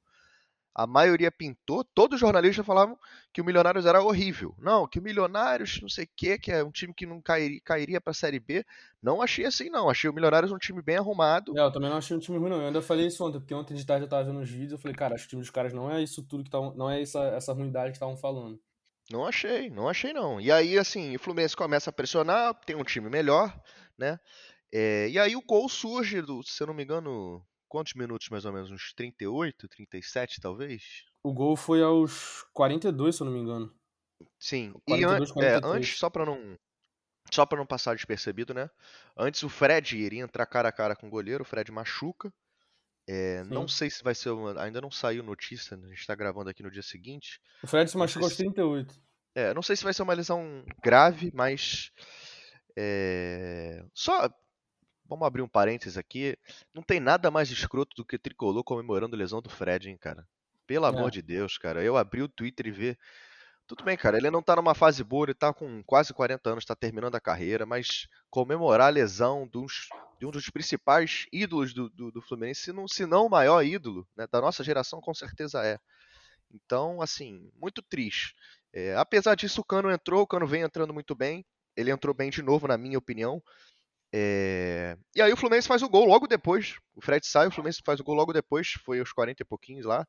a 0.77 0.85
maioria 0.85 1.31
pintou, 1.31 1.83
todos 1.83 2.17
os 2.17 2.19
jornalistas 2.19 2.63
falavam 2.63 2.95
que 3.33 3.41
o 3.41 3.43
Milionários 3.43 3.87
era 3.87 3.99
horrível. 3.99 4.53
Não, 4.59 4.87
que 4.87 4.99
o 4.99 5.01
Milionários, 5.01 5.81
não 5.81 5.89
sei 5.89 6.05
o 6.05 6.09
que, 6.15 6.37
que 6.37 6.51
é 6.51 6.63
um 6.63 6.69
time 6.69 6.93
que 6.93 7.07
não 7.07 7.19
cairia, 7.19 7.59
cairia 7.65 7.99
pra 7.99 8.13
Série 8.13 8.39
B. 8.39 8.63
Não 9.01 9.19
achei 9.19 9.43
assim, 9.45 9.71
não. 9.71 9.89
Achei 9.89 10.07
o 10.07 10.13
Milionários 10.13 10.51
um 10.51 10.57
time 10.59 10.79
bem 10.79 10.97
arrumado. 10.97 11.57
É, 11.57 11.61
eu 11.61 11.71
também 11.71 11.89
não 11.89 11.97
achei 11.97 12.15
um 12.15 12.19
time 12.19 12.37
ruim, 12.37 12.51
não. 12.51 12.61
Eu 12.61 12.67
ainda 12.67 12.81
falei 12.83 13.07
isso 13.07 13.25
ontem, 13.25 13.39
porque 13.39 13.55
ontem 13.55 13.73
de 13.73 13.83
tarde 13.83 14.05
eu 14.05 14.09
tava 14.09 14.25
vendo 14.25 14.39
os 14.39 14.49
vídeos 14.49 14.73
eu 14.73 14.77
falei, 14.77 14.95
cara, 14.95 15.15
acho 15.15 15.23
que 15.23 15.29
o 15.29 15.31
time 15.31 15.41
dos 15.41 15.49
caras 15.49 15.73
não 15.73 15.91
é 15.91 16.03
isso 16.03 16.21
tudo 16.21 16.43
que 16.43 16.49
estavam. 16.49 16.75
Não 16.75 16.87
é 16.87 17.01
essa, 17.01 17.23
essa 17.23 17.53
ruindade 17.53 17.89
que 17.89 17.97
estavam 17.97 18.15
falando. 18.15 18.59
Não 19.09 19.25
achei, 19.25 19.71
não 19.71 19.89
achei 19.89 20.13
não. 20.13 20.39
E 20.39 20.51
aí, 20.51 20.77
assim, 20.77 21.15
o 21.15 21.19
Fluminense 21.19 21.55
começa 21.55 21.89
a 21.89 21.93
pressionar, 21.93 22.53
tem 22.65 22.75
um 22.75 22.83
time 22.83 23.09
melhor, 23.09 23.51
né? 23.97 24.19
É, 24.71 25.07
e 25.09 25.17
aí 25.17 25.35
o 25.35 25.41
gol 25.41 25.67
surge, 25.69 26.21
do, 26.21 26.43
se 26.43 26.61
eu 26.61 26.67
não 26.67 26.73
me 26.73 26.83
engano, 26.83 27.45
quantos 27.67 27.93
minutos 27.93 28.29
mais 28.29 28.45
ou 28.45 28.51
menos? 28.53 28.69
Uns 28.71 28.93
38, 28.93 29.67
37 29.67 30.41
talvez? 30.41 31.05
O 31.23 31.33
gol 31.33 31.55
foi 31.55 31.81
aos 31.81 32.43
42, 32.53 33.15
se 33.15 33.21
eu 33.21 33.25
não 33.25 33.33
me 33.33 33.39
engano. 33.39 33.73
Sim, 34.39 34.73
e 34.87 35.03
an 35.03 35.17
42, 35.17 35.29
é, 35.29 35.33
43. 35.33 35.65
antes, 35.75 35.97
só 35.97 36.09
pra 36.09 36.25
não. 36.25 36.57
Só 37.31 37.45
pra 37.45 37.57
não 37.57 37.65
passar 37.65 37.93
despercebido, 37.93 38.53
né? 38.53 38.69
Antes 39.17 39.43
o 39.43 39.49
Fred 39.49 39.97
iria 39.97 40.23
entrar 40.23 40.45
cara 40.45 40.69
a 40.69 40.71
cara 40.71 40.95
com 40.95 41.07
o 41.07 41.09
goleiro, 41.09 41.41
o 41.41 41.45
Fred 41.45 41.69
machuca. 41.71 42.33
É, 43.09 43.43
não 43.45 43.67
sei 43.67 43.89
se 43.89 44.03
vai 44.03 44.15
ser 44.15 44.29
uma. 44.29 44.61
Ainda 44.61 44.79
não 44.81 44.91
saiu 44.91 45.23
notícia, 45.23 45.77
a 45.77 45.87
gente 45.89 46.05
tá 46.05 46.15
gravando 46.15 46.49
aqui 46.49 46.63
no 46.63 46.71
dia 46.71 46.81
seguinte. 46.81 47.41
O 47.63 47.67
Fred 47.67 47.89
se 47.89 47.97
sei 47.97 48.21
aos 48.21 48.31
se- 48.31 48.37
38. 48.37 48.95
É, 49.35 49.53
não 49.53 49.61
sei 49.61 49.75
se 49.75 49.83
vai 49.83 49.93
ser 49.93 50.03
uma 50.03 50.13
lesão 50.13 50.65
grave, 50.81 51.31
mas. 51.33 51.91
É, 52.77 53.83
Só. 53.93 54.29
Vamos 55.09 55.25
abrir 55.25 55.41
um 55.41 55.47
parênteses 55.47 55.97
aqui. 55.97 56.37
Não 56.73 56.83
tem 56.83 56.99
nada 56.99 57.31
mais 57.31 57.49
escroto 57.49 57.95
do 57.95 58.03
que 58.05 58.19
tricolor 58.19 58.63
comemorando 58.63 59.15
a 59.15 59.19
lesão 59.19 59.41
do 59.41 59.49
Fred, 59.49 59.89
hein, 59.89 59.97
cara? 59.97 60.27
Pelo 60.67 60.85
amor 60.85 61.07
É. 61.07 61.11
de 61.11 61.21
Deus, 61.21 61.57
cara. 61.57 61.81
Eu 61.81 61.95
abri 61.95 62.21
o 62.21 62.27
Twitter 62.27 62.67
e 62.67 62.71
ver. 62.71 62.99
Tudo 63.65 63.85
bem, 63.85 63.95
cara. 63.97 64.17
Ele 64.17 64.29
não 64.29 64.41
tá 64.43 64.53
numa 64.57 64.75
fase 64.75 65.03
boa, 65.05 65.25
ele 65.27 65.33
tá 65.33 65.53
com 65.53 65.81
quase 65.83 66.13
40 66.13 66.49
anos, 66.49 66.65
tá 66.65 66.75
terminando 66.75 67.15
a 67.15 67.21
carreira, 67.21 67.65
mas 67.65 68.07
comemorar 68.29 68.87
a 68.87 68.89
lesão 68.91 69.47
de, 69.47 69.57
uns- 69.57 69.87
de 70.19 70.25
um 70.25 70.31
dos 70.31 70.49
principais 70.49 71.25
ídolos 71.31 71.73
do, 71.73 71.89
do, 71.89 72.11
do 72.11 72.21
Fluminense, 72.21 72.61
se 72.63 72.73
não, 72.73 72.85
se 72.85 73.05
não 73.05 73.27
o 73.27 73.29
maior 73.29 73.63
ídolo, 73.63 74.05
né, 74.15 74.27
da 74.29 74.41
nossa 74.41 74.61
geração, 74.63 74.99
com 74.99 75.13
certeza 75.13 75.65
é. 75.65 75.79
Então, 76.53 77.01
assim, 77.01 77.49
muito 77.55 77.81
triste. 77.81 78.35
É, 78.73 78.95
apesar 78.97 79.35
disso, 79.35 79.61
o 79.61 79.65
Cano 79.65 79.89
entrou, 79.89 80.21
o 80.21 80.27
Cano 80.27 80.45
vem 80.47 80.63
entrando 80.63 80.93
muito 80.93 81.15
bem. 81.15 81.45
Ele 81.77 81.91
entrou 81.91 82.13
bem 82.13 82.29
de 82.29 82.41
novo, 82.41 82.67
na 82.67 82.77
minha 82.77 82.97
opinião. 82.97 83.41
É, 84.13 84.97
E 85.15 85.21
aí 85.21 85.31
o 85.31 85.37
Fluminense 85.37 85.67
faz 85.67 85.81
o 85.83 85.89
gol 85.89 86.05
logo 86.05 86.27
depois. 86.27 86.75
O 86.95 87.01
Fred 87.01 87.25
sai, 87.25 87.47
o 87.47 87.51
Fluminense 87.51 87.81
faz 87.85 87.99
o 87.99 88.03
gol 88.03 88.15
logo 88.15 88.33
depois, 88.33 88.71
foi 88.83 88.99
aos 88.99 89.11
40 89.11 89.43
e 89.43 89.45
pouquinhos 89.45 89.85
lá. 89.85 90.05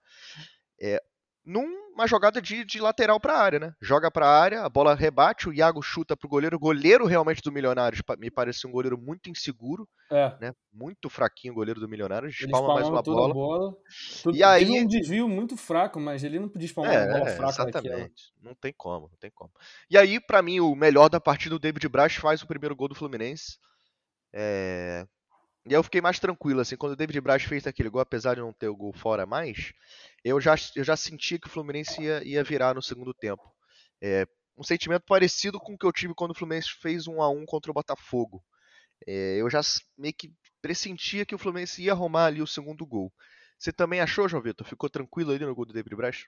É, 0.80 1.02
Numa 1.50 2.06
jogada 2.06 2.42
de, 2.42 2.62
de 2.62 2.78
lateral 2.78 3.18
para 3.18 3.32
a 3.32 3.40
área, 3.42 3.58
né? 3.58 3.74
Joga 3.80 4.10
para 4.10 4.26
a 4.26 4.38
área, 4.38 4.62
a 4.64 4.68
bola 4.68 4.94
rebate, 4.94 5.48
o 5.48 5.52
Iago 5.54 5.80
chuta 5.80 6.14
pro 6.14 6.28
goleiro. 6.28 6.56
O 6.56 6.60
goleiro 6.60 7.06
realmente 7.06 7.40
do 7.40 7.50
Milionários 7.50 8.02
me 8.18 8.30
parecia 8.30 8.68
um 8.68 8.72
goleiro 8.72 8.98
muito 8.98 9.30
inseguro, 9.30 9.88
É. 10.10 10.36
né? 10.38 10.52
Muito 10.70 11.08
fraquinho 11.08 11.54
o 11.54 11.56
goleiro 11.56 11.80
do 11.80 11.88
Milionários. 11.88 12.38
Espalma 12.38 12.74
mais 12.74 12.86
uma 12.86 13.00
bola. 13.02 13.32
bola. 13.32 13.74
Tudo- 14.22 14.36
E 14.36 14.44
aí- 14.44 14.68
um 14.82 14.86
desvio 14.86 15.26
muito 15.26 15.56
fraco, 15.56 15.98
mas 15.98 16.22
ele 16.22 16.38
não 16.38 16.50
podia 16.50 16.66
espalmar 16.66 16.94
uma 16.94 17.18
bola 17.18 17.30
É, 17.30 17.36
fraca 17.36 17.64
daquela. 17.64 17.86
exatamente. 17.86 18.22
Não 18.42 18.54
tem 18.54 18.74
como, 18.76 19.08
não 19.08 19.16
tem 19.18 19.30
como. 19.34 19.50
E 19.90 19.96
aí, 19.96 20.20
pra 20.20 20.42
mim, 20.42 20.60
o 20.60 20.74
melhor 20.74 21.08
da 21.08 21.18
partida, 21.18 21.56
o 21.56 21.58
David 21.58 21.88
Braz 21.88 22.14
faz 22.14 22.42
o 22.42 22.46
primeiro 22.46 22.76
gol 22.76 22.88
do 22.88 22.94
Fluminense. 22.94 23.56
É, 24.32 25.06
E 25.64 25.70
aí 25.70 25.74
eu 25.74 25.82
fiquei 25.82 26.00
mais 26.00 26.18
tranquilo, 26.18 26.60
assim, 26.60 26.76
quando 26.76 26.92
o 26.92 26.96
David 26.96 27.20
Braz 27.20 27.42
fez 27.42 27.66
aquele 27.66 27.90
gol, 27.90 28.00
apesar 28.00 28.34
de 28.34 28.40
não 28.40 28.52
ter 28.54 28.68
o 28.68 28.76
gol 28.76 28.92
fora 28.92 29.26
mais, 29.26 29.72
eu 30.24 30.40
já, 30.40 30.54
eu 30.76 30.84
já 30.84 30.96
sentia 30.96 31.38
que 31.38 31.46
o 31.46 31.50
Fluminense 31.50 32.02
ia, 32.02 32.22
ia 32.26 32.44
virar 32.44 32.74
no 32.74 32.82
segundo 32.82 33.14
tempo. 33.14 33.42
É, 34.02 34.26
Um 34.58 34.64
sentimento 34.64 35.04
parecido 35.06 35.58
com 35.60 35.74
o 35.74 35.78
que 35.78 35.86
eu 35.86 35.92
tive 35.92 36.14
quando 36.14 36.32
o 36.32 36.34
Fluminense 36.34 36.70
fez 36.80 37.06
1 37.08 37.22
a 37.22 37.28
1 37.30 37.44
contra 37.46 37.70
o 37.70 37.74
Botafogo. 37.74 38.44
É, 39.06 39.36
Eu 39.40 39.50
já 39.50 39.60
meio 39.96 40.14
que 40.14 40.32
pressentia 40.62 41.26
que 41.26 41.34
o 41.34 41.38
Fluminense 41.38 41.82
ia 41.82 41.92
arrumar 41.92 42.26
ali 42.26 42.42
o 42.42 42.46
segundo 42.46 42.86
gol. 42.86 43.12
Você 43.58 43.72
também 43.72 44.00
achou, 44.00 44.28
João 44.28 44.42
Vitor? 44.42 44.66
Ficou 44.66 44.90
tranquilo 44.90 45.32
ali 45.32 45.44
no 45.44 45.54
gol 45.54 45.66
do 45.66 45.72
David 45.72 45.96
Braz? 45.96 46.26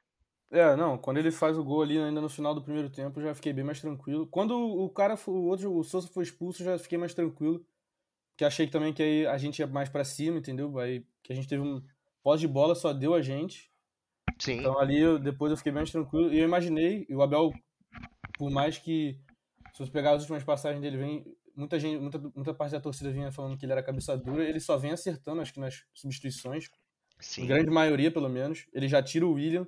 É, 0.53 0.75
não, 0.75 0.99
quando 0.99 1.19
ele 1.19 1.31
faz 1.31 1.57
o 1.57 1.63
gol 1.65 1.83
ali 1.83 1.97
ainda 1.99 2.21
no 2.21 2.29
final 2.29 2.53
do 2.55 2.63
primeiro 2.63 2.91
tempo, 2.91 3.21
já 3.21 3.33
fiquei 3.35 3.53
bem 3.53 3.63
mais 3.65 3.81
tranquilo. 3.81 4.27
Quando 4.27 4.53
o 4.59 4.91
cara, 4.91 5.15
o 5.27 5.33
outro, 5.47 5.73
o 5.77 5.85
Souza 5.85 6.09
foi 6.09 6.25
expulso, 6.25 6.65
já 6.65 6.77
fiquei 6.79 6.99
mais 6.99 7.15
tranquilo. 7.15 7.65
que 8.37 8.45
achei 8.45 8.69
também 8.69 8.93
que 8.95 9.03
aí 9.03 9.27
a 9.27 9.39
gente 9.39 9.61
ia 9.61 9.67
mais 9.69 9.89
pra 9.91 10.05
cima, 10.05 10.39
entendeu? 10.39 10.79
Aí 10.79 11.07
que 11.23 11.33
a 11.33 11.37
gente 11.37 11.49
teve 11.49 11.63
um 11.63 11.83
pós 12.23 12.41
de 12.41 12.49
bola, 12.49 12.75
só 12.75 12.93
deu 12.93 13.15
a 13.15 13.23
gente. 13.23 13.70
Sim. 14.41 14.59
Então 14.59 14.79
ali 14.79 14.99
eu, 14.99 15.19
depois 15.19 15.51
eu 15.53 15.57
fiquei 15.57 15.71
mais 15.73 15.91
tranquilo. 15.91 16.33
E 16.33 16.39
eu 16.39 16.45
imaginei, 16.45 17.07
e 17.09 17.15
o 17.15 17.23
Abel, 17.23 17.53
por 18.39 18.51
mais 18.51 18.79
que. 18.79 19.21
Se 19.75 19.85
você 19.85 19.91
pegar 19.93 20.13
as 20.13 20.23
últimas 20.23 20.43
passagens 20.43 20.81
dele, 20.83 20.97
vem. 20.97 21.25
Muita 21.55 21.79
gente, 21.79 22.01
muita, 22.01 22.19
muita 22.19 22.55
parte 22.55 22.73
da 22.73 22.81
torcida 22.81 23.11
vinha 23.13 23.31
falando 23.31 23.57
que 23.59 23.65
ele 23.67 23.73
era 23.73 23.83
cabeça 23.83 24.17
dura, 24.17 24.43
ele 24.43 24.61
só 24.61 24.77
vem 24.79 24.93
acertando, 24.93 25.41
acho 25.43 25.53
que 25.53 25.61
nas 25.61 25.85
substituições. 25.95 26.69
Sim. 27.19 27.47
Grande 27.47 27.71
maioria, 27.71 28.11
pelo 28.11 28.29
menos. 28.29 28.67
Ele 28.73 28.89
já 28.89 29.03
tira 29.03 29.27
o 29.27 29.33
William, 29.33 29.67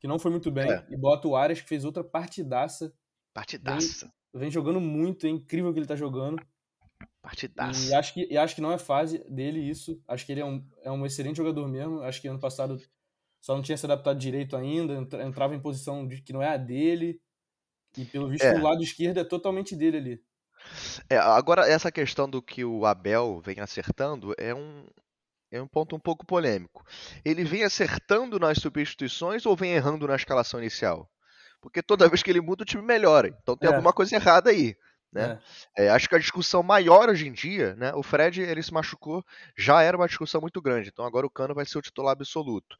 que 0.00 0.06
não 0.08 0.18
foi 0.18 0.30
muito 0.30 0.50
bem, 0.50 0.70
É. 0.70 0.86
e 0.88 0.96
bota 0.96 1.28
o 1.28 1.36
Arias, 1.36 1.60
que 1.60 1.68
fez 1.68 1.84
outra 1.84 2.02
partidaça. 2.02 2.92
Partidaça. 3.34 4.10
Vem 4.32 4.50
jogando 4.50 4.80
muito, 4.80 5.26
é 5.26 5.30
incrível 5.30 5.70
o 5.70 5.74
que 5.74 5.80
ele 5.80 5.86
tá 5.86 5.96
jogando. 5.96 6.40
E 6.40 7.06
Partidaça. 7.20 7.98
acho 7.98 8.14
que, 8.14 8.26
e 8.30 8.38
acho 8.38 8.54
que 8.54 8.60
não 8.62 8.72
é 8.72 8.78
fase 8.78 9.18
dele 9.28 9.60
isso. 9.60 10.00
Acho 10.08 10.24
que 10.24 10.32
ele 10.32 10.40
é 10.40 10.44
um, 10.46 10.64
é 10.82 10.90
um 10.90 11.04
excelente 11.04 11.36
jogador 11.36 11.68
mesmo. 11.68 12.00
Acho 12.00 12.22
que 12.22 12.28
ano 12.28 12.40
passado 12.40 12.80
só 13.40 13.54
não 13.54 13.62
tinha 13.62 13.76
se 13.76 13.86
adaptado 13.86 14.18
direito 14.18 14.56
ainda. 14.56 14.94
entra- 14.94 15.22
Entrava 15.24 15.54
em 15.54 15.60
posição 15.60 16.06
de, 16.06 16.20
que 16.22 16.32
não 16.32 16.42
é 16.42 16.48
a 16.48 16.56
dele. 16.56 17.20
E 17.96 18.04
pelo 18.04 18.28
visto, 18.28 18.44
É. 18.44 18.54
o 18.58 18.62
lado 18.62 18.82
esquerdo 18.82 19.18
é 19.18 19.24
totalmente 19.24 19.74
dele 19.74 19.96
ali. 19.96 20.22
É, 21.08 21.16
agora, 21.16 21.68
essa 21.68 21.90
questão 21.90 22.28
do 22.28 22.42
que 22.42 22.64
o 22.64 22.84
Abel 22.84 23.40
vem 23.44 23.60
acertando 23.60 24.34
é 24.36 24.54
um, 24.54 24.86
é 25.50 25.62
um 25.62 25.66
ponto 25.68 25.94
um 25.96 26.00
pouco 26.00 26.26
polêmico. 26.26 26.84
Ele 27.24 27.44
vem 27.44 27.62
acertando 27.64 28.38
nas 28.38 28.58
substituições 28.58 29.46
ou 29.46 29.56
vem 29.56 29.72
errando 29.72 30.06
na 30.06 30.16
escalação 30.16 30.60
inicial? 30.60 31.08
Porque 31.60 31.82
toda 31.82 32.08
vez 32.08 32.22
que 32.22 32.30
ele 32.30 32.40
muda, 32.40 32.62
o 32.62 32.66
time 32.66 32.82
melhora. 32.82 33.28
Então 33.42 33.56
tem 33.56 33.68
É. 33.70 33.72
alguma 33.72 33.92
coisa 33.92 34.14
errada 34.16 34.50
aí. 34.50 34.76
Né? 35.12 35.40
É. 35.76 35.86
É, 35.86 35.90
acho 35.90 36.08
que 36.08 36.14
a 36.14 36.18
discussão 36.18 36.62
maior 36.62 37.08
hoje 37.08 37.26
em 37.26 37.32
dia, 37.32 37.74
né? 37.76 37.92
O 37.94 38.02
Fred 38.02 38.40
ele 38.42 38.62
se 38.62 38.72
machucou, 38.72 39.24
já 39.56 39.82
era 39.82 39.96
uma 39.96 40.06
discussão 40.06 40.40
muito 40.40 40.60
grande. 40.60 40.90
Então 40.90 41.04
agora 41.04 41.26
o 41.26 41.30
Cano 41.30 41.54
vai 41.54 41.64
ser 41.64 41.78
o 41.78 41.82
titular 41.82 42.12
absoluto. 42.12 42.76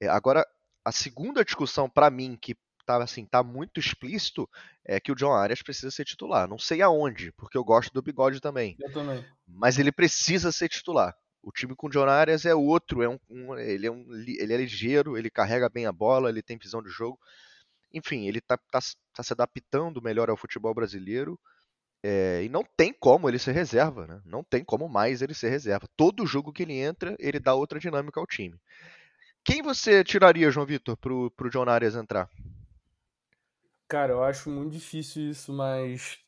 É, 0.00 0.08
agora 0.08 0.46
a 0.84 0.92
segunda 0.92 1.44
discussão 1.44 1.88
para 1.88 2.10
mim 2.10 2.36
que 2.40 2.56
tá 2.86 3.02
assim 3.02 3.24
tá 3.24 3.42
muito 3.42 3.80
explícito 3.80 4.48
é 4.84 5.00
que 5.00 5.10
o 5.10 5.14
John 5.14 5.32
Arias 5.32 5.62
precisa 5.62 5.90
ser 5.90 6.04
titular. 6.04 6.46
Não 6.48 6.58
sei 6.58 6.82
aonde, 6.82 7.32
porque 7.32 7.56
eu 7.56 7.64
gosto 7.64 7.92
do 7.92 8.02
Bigode 8.02 8.40
também, 8.40 8.76
Eu 8.78 8.92
também. 8.92 9.24
mas 9.46 9.78
ele 9.78 9.90
precisa 9.90 10.52
ser 10.52 10.68
titular. 10.68 11.14
O 11.42 11.50
time 11.52 11.74
com 11.74 11.86
o 11.88 11.90
John 11.90 12.04
Arias 12.08 12.44
é 12.46 12.54
outro, 12.54 13.02
é 13.02 13.08
um, 13.08 13.18
um- 13.28 13.58
ele 13.58 13.86
é 13.86 13.90
um 13.90 14.04
ele 14.14 14.52
é 14.52 14.56
ligeiro, 14.56 15.16
ele 15.16 15.30
carrega 15.30 15.68
bem 15.68 15.86
a 15.86 15.92
bola, 15.92 16.28
ele 16.28 16.42
tem 16.42 16.56
visão 16.58 16.82
de 16.82 16.90
jogo. 16.90 17.18
Enfim, 17.92 18.26
ele 18.26 18.40
tá, 18.40 18.56
tá, 18.70 18.80
tá 19.14 19.22
se 19.22 19.32
adaptando 19.32 20.02
melhor 20.02 20.28
ao 20.28 20.36
futebol 20.36 20.74
brasileiro. 20.74 21.38
É, 22.06 22.44
e 22.44 22.50
não 22.50 22.62
tem 22.62 22.92
como 22.92 23.30
ele 23.30 23.38
ser 23.38 23.52
reserva, 23.52 24.06
né? 24.06 24.20
Não 24.26 24.44
tem 24.44 24.62
como 24.62 24.86
mais 24.86 25.22
ele 25.22 25.32
ser 25.32 25.48
reserva. 25.48 25.88
Todo 25.96 26.26
jogo 26.26 26.52
que 26.52 26.62
ele 26.62 26.74
entra, 26.74 27.16
ele 27.18 27.40
dá 27.40 27.54
outra 27.54 27.80
dinâmica 27.80 28.20
ao 28.20 28.26
time. 28.26 28.60
Quem 29.42 29.62
você 29.62 30.04
tiraria, 30.04 30.50
João 30.50 30.66
Vitor, 30.66 30.98
pro, 30.98 31.30
pro 31.30 31.48
John 31.48 31.66
Arias 31.66 31.96
entrar? 31.96 32.28
Cara, 33.88 34.12
eu 34.12 34.22
acho 34.22 34.50
muito 34.50 34.72
difícil 34.72 35.30
isso, 35.30 35.50
mas. 35.50 36.18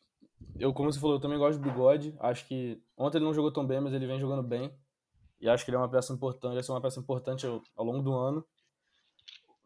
Eu, 0.59 0.73
como 0.73 0.91
você 0.91 0.99
falou, 0.99 1.17
eu 1.17 1.21
também 1.21 1.39
gosto 1.39 1.61
do 1.61 1.71
bigode. 1.71 2.15
Acho 2.21 2.47
que. 2.47 2.81
Ontem 2.97 3.19
ele 3.19 3.27
não 3.27 3.35
jogou 3.35 3.53
tão 3.53 3.67
bem, 3.67 3.79
mas 3.79 3.93
ele 3.93 4.07
vem 4.07 4.19
jogando 4.19 4.43
bem. 4.43 4.75
E 5.39 5.47
acho 5.47 5.63
que 5.63 5.71
ele 5.71 5.77
é 5.77 5.81
uma 5.81 5.91
peça 5.91 6.11
importante, 6.11 6.55
vai 6.55 6.63
ser 6.63 6.73
uma 6.73 6.81
peça 6.81 6.99
importante 6.99 7.47
ao, 7.47 7.63
ao 7.77 7.85
longo 7.85 8.01
do 8.01 8.15
ano. 8.15 8.43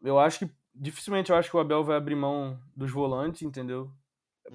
Eu 0.01 0.19
acho 0.19 0.39
que. 0.39 0.51
Dificilmente 0.75 1.31
eu 1.31 1.37
acho 1.37 1.49
que 1.49 1.55
o 1.55 1.59
Abel 1.59 1.85
vai 1.85 1.95
abrir 1.95 2.15
mão 2.15 2.59
dos 2.75 2.91
volantes, 2.91 3.43
entendeu? 3.43 3.89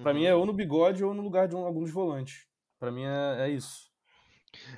Pra 0.01 0.11
Uhum. 0.11 0.17
mim 0.19 0.25
é 0.25 0.35
ou 0.35 0.45
no 0.45 0.53
bigode 0.53 1.03
ou 1.03 1.13
no 1.13 1.21
lugar 1.23 1.47
de 1.47 1.55
um, 1.55 1.65
algum 1.65 1.81
dos 1.81 1.91
volantes. 1.91 2.45
Pra 2.79 2.91
mim 2.91 3.03
é, 3.03 3.47
é 3.47 3.49
isso. 3.49 3.87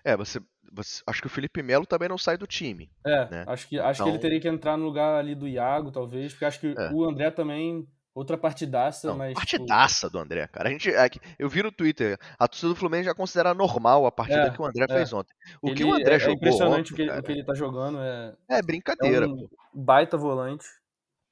É, 0.03 0.15
você, 0.15 0.39
você- 0.71 1.01
Acho 1.07 1.21
que 1.21 1.27
o 1.27 1.29
Felipe 1.29 1.61
Melo 1.61 1.85
também 1.85 2.07
não 2.09 2.17
sai 2.17 2.37
do 2.37 2.47
time. 2.47 2.89
É, 3.05 3.29
Né? 3.29 3.43
acho 3.47 3.67
que, 3.67 3.79
acho 3.79 4.01
que 4.03 4.09
ele 4.09 4.17
Então- 4.17 4.21
teria 4.21 4.39
que 4.39 4.47
entrar 4.47 4.77
no 4.77 4.85
lugar 4.85 5.15
ali 5.19 5.35
do 5.35 5.47
Iago, 5.47 5.91
talvez, 5.91 6.31
porque 6.33 6.45
acho 6.45 6.59
que 6.59 6.67
É. 6.77 6.91
o 6.91 7.03
André 7.03 7.29
também, 7.31 7.87
outra 8.13 8.37
partidaça, 8.37 9.07
Não, 9.09 9.17
mas. 9.17 9.29
tipo, 9.29 9.39
partidaça 9.39 10.09
do 10.09 10.17
André, 10.19 10.47
cara. 10.47 10.69
A 10.69 10.71
gente, 10.71 10.89
é 10.89 11.09
que- 11.09 11.19
eu 11.37 11.47
vi 11.49 11.61
no 11.63 11.71
Twitter, 11.71 12.17
a 12.37 12.47
torcida 12.47 12.69
do 12.69 12.75
Fluminense 12.75 13.05
já 13.05 13.13
considera 13.15 13.53
normal 13.53 14.05
a 14.05 14.11
partida 14.11 14.47
É, 14.47 14.49
que 14.49 14.61
o 14.61 14.65
André 14.65 14.85
é. 14.89 14.93
fez 14.93 15.13
ontem. 15.13 15.33
O 15.61 15.73
que 15.73 15.83
ele- 15.83 15.91
o 15.91 15.93
André 15.93 16.13
é, 16.13 16.15
é 16.15 16.19
jogou 16.19 16.35
impressionante 16.35 16.91
ontem, 16.91 16.93
o, 16.93 16.95
que, 16.95 17.01
ele- 17.03 17.19
o 17.19 17.23
que 17.23 17.31
ele 17.31 17.43
tá 17.43 17.53
jogando. 17.53 17.99
É, 17.99 18.35
é 18.49 18.59
é 18.59 18.61
brincadeira, 18.61 19.27
um 19.27 19.35
pô. 19.37 19.49
baita 19.73 20.17
volante. 20.17 20.65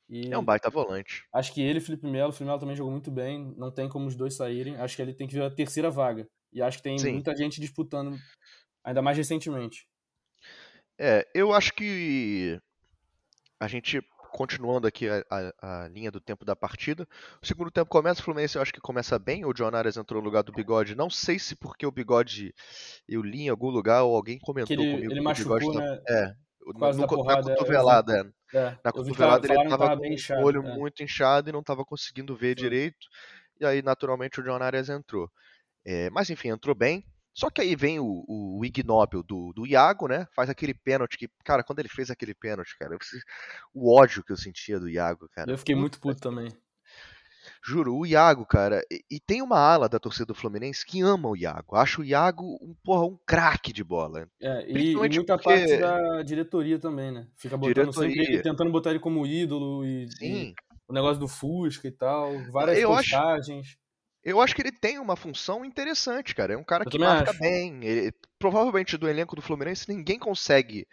E 0.09 0.31
É 0.31 0.37
um 0.37 0.43
baita 0.43 0.69
volante. 0.69 1.23
acho 1.33 1.53
que 1.53 1.61
ele 1.61 1.79
e 1.79 1.81
Felipe 1.81 2.07
Melo, 2.07 2.29
o 2.29 2.31
Felipe 2.31 2.47
Melo 2.47 2.59
também 2.59 2.75
jogou 2.75 2.91
muito 2.91 3.11
bem. 3.11 3.53
Não 3.57 3.69
tem 3.71 3.89
como 3.89 4.07
os 4.07 4.15
dois 4.15 4.35
saírem. 4.35 4.77
Acho 4.77 4.95
que 4.95 5.01
ele 5.01 5.13
tem 5.13 5.27
que 5.27 5.33
ver 5.33 5.43
a 5.43 5.51
terceira 5.51 5.91
vaga. 5.91 6.25
E 6.53 6.61
acho 6.61 6.77
que 6.77 6.83
tem 6.83 6.97
Sim. 6.97 7.11
muita 7.11 7.35
gente 7.35 7.59
disputando, 7.59 8.17
ainda 8.85 9.01
mais 9.01 9.17
recentemente. 9.17 9.85
É, 10.97 11.27
eu 11.35 11.53
acho 11.53 11.73
que 11.73 12.59
a 13.59 13.67
gente, 13.67 14.01
continuando 14.31 14.87
aqui 14.87 15.07
a, 15.09 15.23
a- 15.29 15.83
a 15.83 15.87
linha 15.89 16.09
do 16.09 16.19
tempo 16.21 16.45
da 16.45 16.55
partida, 16.55 17.07
o 17.41 17.45
segundo 17.45 17.69
tempo 17.69 17.89
começa, 17.89 18.21
o 18.21 18.23
Fluminense 18.23 18.55
eu 18.55 18.61
acho 18.61 18.73
que 18.73 18.79
começa 18.79 19.19
bem, 19.19 19.45
o 19.45 19.53
John 19.53 19.75
Arias 19.75 19.97
entrou 19.97 20.21
no 20.21 20.25
lugar 20.25 20.43
do 20.43 20.51
Bigode, 20.53 20.95
não 20.95 21.09
sei 21.09 21.37
se 21.37 21.55
porque 21.55 21.85
o 21.85 21.91
Bigode, 21.91 22.53
eu 23.07 23.21
li 23.21 23.41
em 23.43 23.49
algum 23.49 23.69
lugar 23.69 24.03
ou 24.03 24.15
alguém 24.15 24.39
comentou 24.39 24.73
ele, 24.75 24.91
comigo 24.91 25.11
ele 25.13 25.21
que 25.21 25.27
o 25.29 25.33
Bigode 25.33 25.65
machucou, 25.65 25.73
tá- 25.73 25.79
né? 25.81 26.01
é, 26.09 26.33
Por 26.63 26.79
causa 26.79 26.97
no- 27.01 27.07
no- 27.07 27.07
porrada, 27.07 27.41
na 27.45 27.51
é, 27.51 27.55
cotovelada, 27.55 28.13
é. 28.19 28.36
É, 28.53 28.77
Na 28.83 28.91
cotovelada 28.91 29.45
ele 29.45 29.69
tava 29.69 29.89
com 29.89 30.01
bem 30.01 30.11
o 30.11 30.13
inchado, 30.13 30.45
olho 30.45 30.65
é. 30.65 30.75
muito 30.75 31.03
inchado 31.03 31.49
e 31.49 31.53
não 31.53 31.59
estava 31.59 31.83
conseguindo 31.83 32.35
ver 32.35 32.57
Sim. 32.57 32.63
direito. 32.63 33.07
E 33.59 33.65
aí, 33.65 33.81
naturalmente, 33.81 34.39
o 34.39 34.43
John 34.43 34.61
Arias 34.61 34.89
entrou. 34.89 35.29
É, 35.85 36.09
mas 36.09 36.29
enfim, 36.29 36.49
entrou 36.49 36.75
bem. 36.75 37.05
Só 37.33 37.51
que 37.51 37.61
aí 37.61 37.75
vem 37.75 37.99
o, 37.99 38.25
o 38.27 38.65
ignóbil 38.65 39.21
do, 39.21 39.53
do 39.53 39.67
Iago, 39.67 40.07
né? 40.07 40.25
Faz 40.35 40.49
aquele 40.49 40.73
pênalti 40.73 41.17
que, 41.17 41.29
cara, 41.45 41.63
quando 41.63 41.79
ele 41.79 41.87
fez 41.87 42.09
aquele 42.09 42.33
pênalti, 42.33 42.75
cara, 42.79 42.95
eu 42.95 42.99
o 43.73 43.95
ódio 43.95 44.23
que 44.23 44.31
eu 44.31 44.37
sentia 44.37 44.79
do 44.79 44.89
Iago, 44.89 45.29
cara. 45.29 45.51
Eu 45.51 45.57
fiquei 45.57 45.75
muito 45.75 45.99
puto 45.99 46.19
também. 46.19 46.49
Juro, 47.63 47.95
o 47.95 48.05
Iago, 48.05 48.45
cara, 48.45 48.81
e, 48.91 49.01
e 49.11 49.19
tem 49.19 49.41
uma 49.41 49.59
ala 49.59 49.89
da 49.89 49.99
torcida 49.99 50.25
do 50.25 50.35
Fluminense 50.35 50.85
que 50.85 51.01
ama 51.01 51.29
o 51.29 51.35
Iago. 51.35 51.75
Acho 51.75 52.01
o 52.01 52.05
Iago 52.05 52.57
um, 52.61 52.75
porra, 52.83 53.05
um 53.05 53.17
craque 53.25 53.71
de 53.73 53.83
bola. 53.83 54.27
É, 54.41 54.65
e, 54.69 54.91
e 54.91 54.95
muita 54.95 55.37
porque- 55.37 55.49
parte 55.49 55.77
da 55.77 56.21
diretoria 56.23 56.79
também, 56.79 57.11
né? 57.11 57.27
Fica 57.35 57.57
botando 57.57 57.93
sempre 57.93 58.09
Diretoria. 58.13 58.35
ele, 58.35 58.43
tentando 58.43 58.71
botar 58.71 58.91
ele 58.91 58.99
como 58.99 59.25
ídolo 59.25 59.85
e, 59.85 60.05
e 60.05 60.11
Sim. 60.11 60.53
o 60.87 60.93
negócio 60.93 61.19
do 61.19 61.27
Fusca 61.27 61.87
e 61.87 61.91
tal, 61.91 62.31
várias 62.51 62.77
Eu 62.77 62.93
acho- 62.93 63.11
postagens. 63.11 63.77
Eu 64.23 64.41
acho 64.41 64.53
que 64.53 64.61
ele 64.61 64.71
tem 64.73 64.99
uma 64.99 65.15
função 65.15 65.63
interessante, 65.63 66.35
cara. 66.35 66.53
É 66.53 66.57
um 66.57 66.63
cara 66.63 66.83
Eu 66.85 66.91
que 66.91 66.99
marca 66.99 67.29
acho. 67.31 67.39
bem. 67.39 67.83
Ele- 67.83 68.11
provavelmente 68.37 68.97
do 68.97 69.07
elenco 69.07 69.35
do 69.35 69.41
Fluminense 69.41 69.87
ninguém 69.89 70.19
consegue 70.19 70.85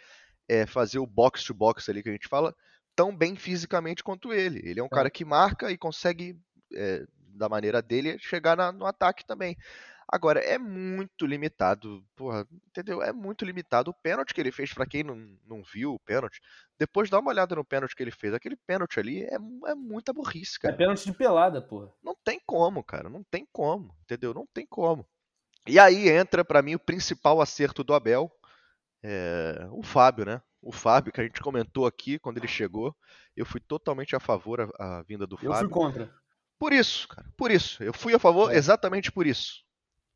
é, 0.49 0.67
fazer 0.67 0.99
o 0.99 1.07
box 1.07 1.43
to 1.45 1.55
box 1.55 1.89
ali 1.91 2.03
que 2.03 2.09
a 2.09 2.13
gente 2.13 2.29
fala 2.29 2.55
tão 2.95 3.17
bem 3.17 3.35
fisicamente 3.35 4.05
quanto 4.05 4.33
ele. 4.33 4.61
Ele 4.65 4.79
é 4.79 4.83
um 4.83 4.87
É. 4.87 4.91
cara 4.91 5.11
que 5.11 5.25
marca 5.25 5.71
e 5.71 5.77
consegue, 5.77 6.37
é, 6.75 7.05
da 7.37 7.49
maneira 7.49 7.81
dele, 7.83 8.19
chegar 8.19 8.57
na- 8.57 8.73
no 8.73 8.87
ataque 8.87 9.25
também. 9.27 9.57
Agora, 10.07 10.39
é 10.39 10.59
muito 10.59 11.25
limitado, 11.27 12.05
porra, 12.15 12.47
entendeu? 12.69 13.03
É 13.03 13.11
muito 13.11 13.43
limitado. 13.45 13.91
O 13.91 13.95
pênalti 13.95 14.35
que 14.35 14.41
ele 14.41 14.53
fez, 14.53 14.73
pra 14.73 14.85
quem 14.87 15.03
não, 15.03 15.17
não 15.47 15.63
viu 15.63 15.95
o 15.95 15.99
pênalti, 15.99 16.41
depois 16.79 17.09
dá 17.09 17.19
uma 17.19 17.31
olhada 17.31 17.55
no 17.57 17.65
pênalti 17.65 17.97
que 17.97 18.03
ele 18.03 18.11
fez. 18.11 18.35
Aquele 18.35 18.55
pênalti 18.55 19.01
ali 19.01 19.25
é, 19.25 19.37
é 19.37 19.75
muita 19.75 20.13
burrice, 20.13 20.59
É 20.59 20.61
cara. 20.63 20.77
pênalti 20.77 21.07
de 21.07 21.13
pelada, 21.17 21.63
porra. 21.63 21.91
Não 22.03 22.15
tem 22.23 22.39
como, 22.47 22.85
cara. 22.85 23.09
Não 23.09 23.25
tem 23.25 23.47
como. 23.51 23.97
Entendeu? 24.03 24.35
Não 24.35 24.47
tem 24.53 24.67
como. 24.67 25.07
E 25.67 25.79
aí 25.79 26.09
entra, 26.11 26.45
pra 26.45 26.61
mim, 26.61 26.75
o 26.75 26.79
principal 26.79 27.41
acerto 27.41 27.83
do 27.83 27.95
Abel. 27.95 28.31
é, 29.03 29.67
o 29.71 29.83
Fábio, 29.83 30.25
né? 30.27 30.41
O 30.63 30.71
Fábio, 30.73 31.13
que 31.13 31.21
a 31.21 31.25
gente 31.25 31.41
comentou 31.41 31.87
aqui 31.87 32.19
quando 32.19 32.39
ele 32.39 32.49
chegou. 32.49 32.95
Eu 33.37 33.45
fui 33.47 33.61
totalmente 33.61 34.15
a 34.15 34.21
favor 34.21 34.61
a, 34.79 34.99
a 34.99 35.03
vinda 35.03 35.27
do 35.27 35.35
Eu 35.37 35.39
fui 35.41 35.49
Fábio. 35.49 35.71
contra. 35.71 36.15
Por 36.59 36.73
isso, 36.73 37.09
cara. 37.09 37.27
Por 37.37 37.51
isso. 37.51 37.83
Eu 37.83 37.93
fui 37.93 38.15
a 38.15 38.19
favor 38.19 38.53
É. 38.53 38.57
exatamente 38.57 39.11
por 39.13 39.27
isso. 39.27 39.63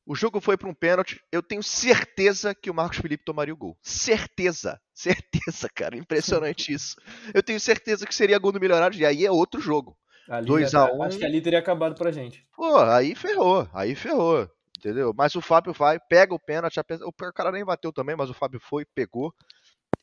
O 0.07 0.14
jogo 0.14 0.40
foi 0.40 0.57
para 0.57 0.68
um 0.68 0.75
pênalti. 0.75 1.21
Eu 1.30 1.42
tenho 1.42 1.62
certeza 1.62 2.54
que 2.54 2.71
o 2.71 2.75
Marcos 2.75 2.99
Felipe 2.99 3.25
tomaria 3.25 3.52
o 3.52 3.57
gol. 3.57 3.76
Certeza. 3.83 4.80
Certeza, 4.95 5.68
cara. 5.75 5.97
Impressionante 5.97 6.73
isso. 6.73 6.97
Eu 7.35 7.42
tenho 7.42 7.61
certeza 7.61 8.07
que 8.07 8.14
seria 8.14 8.38
gol 8.38 8.50
do 8.52 8.59
Milionário. 8.61 8.99
E 8.99 9.04
aí 9.04 9.25
é 9.26 9.30
outro 9.30 9.61
jogo. 9.61 9.97
Ali, 10.28 10.47
2 10.47 10.71
já- 10.71 10.87
a 10.88 10.92
1. 10.92 11.02
Acho 11.02 11.18
que 11.18 11.25
ali 11.25 11.40
teria 11.40 11.59
acabado 11.59 11.95
pra 11.95 12.11
gente. 12.11 12.47
Pô, 12.57 12.78
aí 12.78 13.14
ferrou, 13.14 13.68
aí 13.73 13.95
ferrou, 13.95 14.47
entendeu? 14.76 15.14
Mas 15.16 15.35
o 15.35 15.40
Fábio 15.40 15.73
vai, 15.73 15.99
pega 15.99 16.35
o 16.35 16.38
pênalti, 16.38 16.78
o 17.02 17.12
cara 17.33 17.50
nem 17.52 17.64
bateu 17.64 17.90
também, 17.92 18.14
mas 18.16 18.28
o 18.28 18.35
Fábio 18.35 18.61
foi, 18.61 18.85
pegou. 18.95 19.33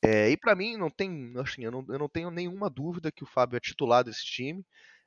É, 0.03 0.29
e 0.31 0.37
pra 0.37 0.55
mim 0.55 0.77
não 0.77 0.89
tem, 0.89 1.31
assim, 1.37 1.63
eu 1.65 1.71
não, 1.71 1.85
eu 1.89 1.99
não 1.99 2.09
tenho 2.09 2.31
nenhuma 2.31 2.69
dúvida 2.71 3.11
que 3.11 3.23
o 3.23 3.27
Fábio 3.27 3.57
é 3.57 3.59
titular 3.59 4.03
desse 4.03 4.23
time, 4.25 4.65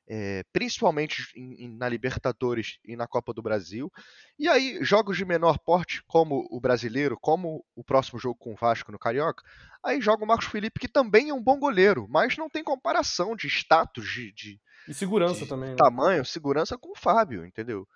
é, 0.09 0.43
principalmente 0.53 1.23
em- 1.37 1.65
em- 1.65 1.77
na 1.77 1.89
Libertadores 1.89 2.79
e 2.85 2.97
na 2.97 3.07
Copa 3.07 3.33
do 3.35 3.43
Brasil. 3.43 3.91
E 4.39 4.49
aí 4.49 4.83
jogos 4.83 5.17
de 5.17 5.25
menor 5.25 5.59
porte, 5.59 6.03
como 6.07 6.47
o 6.51 6.61
brasileiro, 6.61 7.19
como 7.21 7.65
o 7.77 7.85
próximo 7.85 8.19
jogo 8.19 8.37
com 8.39 8.53
o 8.53 8.57
Vasco 8.57 8.91
no 8.91 8.99
Carioca, 8.99 9.45
aí 9.85 10.01
joga 10.01 10.25
o 10.25 10.27
Marcos 10.27 10.47
Felipe 10.47 10.81
que 10.81 10.89
também 10.89 11.29
é 11.29 11.35
um 11.35 11.43
bom 11.43 11.59
goleiro, 11.59 12.07
mas 12.09 12.37
não 12.37 12.49
tem 12.49 12.65
comparação 12.65 13.37
de 13.37 13.47
status, 13.49 14.09
de, 14.09 14.33
de 14.33 14.61
E 14.89 14.95
segurança 14.95 15.41
de 15.41 15.47
também, 15.47 15.71
né? 15.71 15.77
tamanho, 15.77 16.25
segurança 16.25 16.79
com 16.79 16.91
o 16.93 16.97
Fábio, 16.99 17.45
entendeu? 17.45 17.87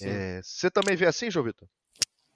É, 0.00 0.40
você 0.42 0.70
também 0.70 0.96
vê 0.96 1.06
assim, 1.06 1.30
João 1.30 1.44
Vitor? 1.46 1.68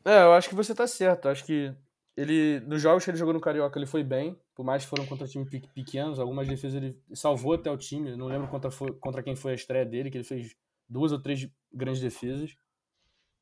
É, 0.05 0.23
eu 0.23 0.33
acho 0.33 0.49
que 0.49 0.55
você 0.55 0.75
tá 0.75 0.87
certo. 0.87 1.29
Acho 1.29 1.45
que 1.45 1.75
ele, 2.21 2.61
nos 2.67 2.83
jogos 2.83 3.05
que 3.05 3.11
ele 3.11 3.17
jogou 3.19 3.33
no 3.35 3.41
Carioca, 3.41 3.79
ele 3.79 3.87
foi 3.87 4.03
bem. 4.03 4.37
Por 4.55 4.65
mais 4.65 4.83
que 4.85 4.91
foram 4.91 5.07
contra 5.07 5.27
times 5.27 5.49
pe- 5.49 5.69
pequenos, 5.75 6.19
algumas 6.19 6.49
defesas 6.49 6.75
ele 6.83 6.99
salvou 7.15 7.55
até 7.55 7.71
o 7.71 7.77
time. 7.77 8.17
Não 8.17 8.27
lembro 8.27 8.49
contra, 8.49 8.71
foi- 8.71 8.93
contra 8.95 9.23
quem 9.23 9.37
foi 9.37 9.53
a 9.53 9.55
estreia 9.55 9.85
dele, 9.87 10.11
que 10.11 10.17
ele 10.19 10.25
fez 10.25 10.55
duas 10.89 11.13
ou 11.13 11.21
três 11.21 11.49
grandes 11.73 12.01
defesas. 12.01 12.57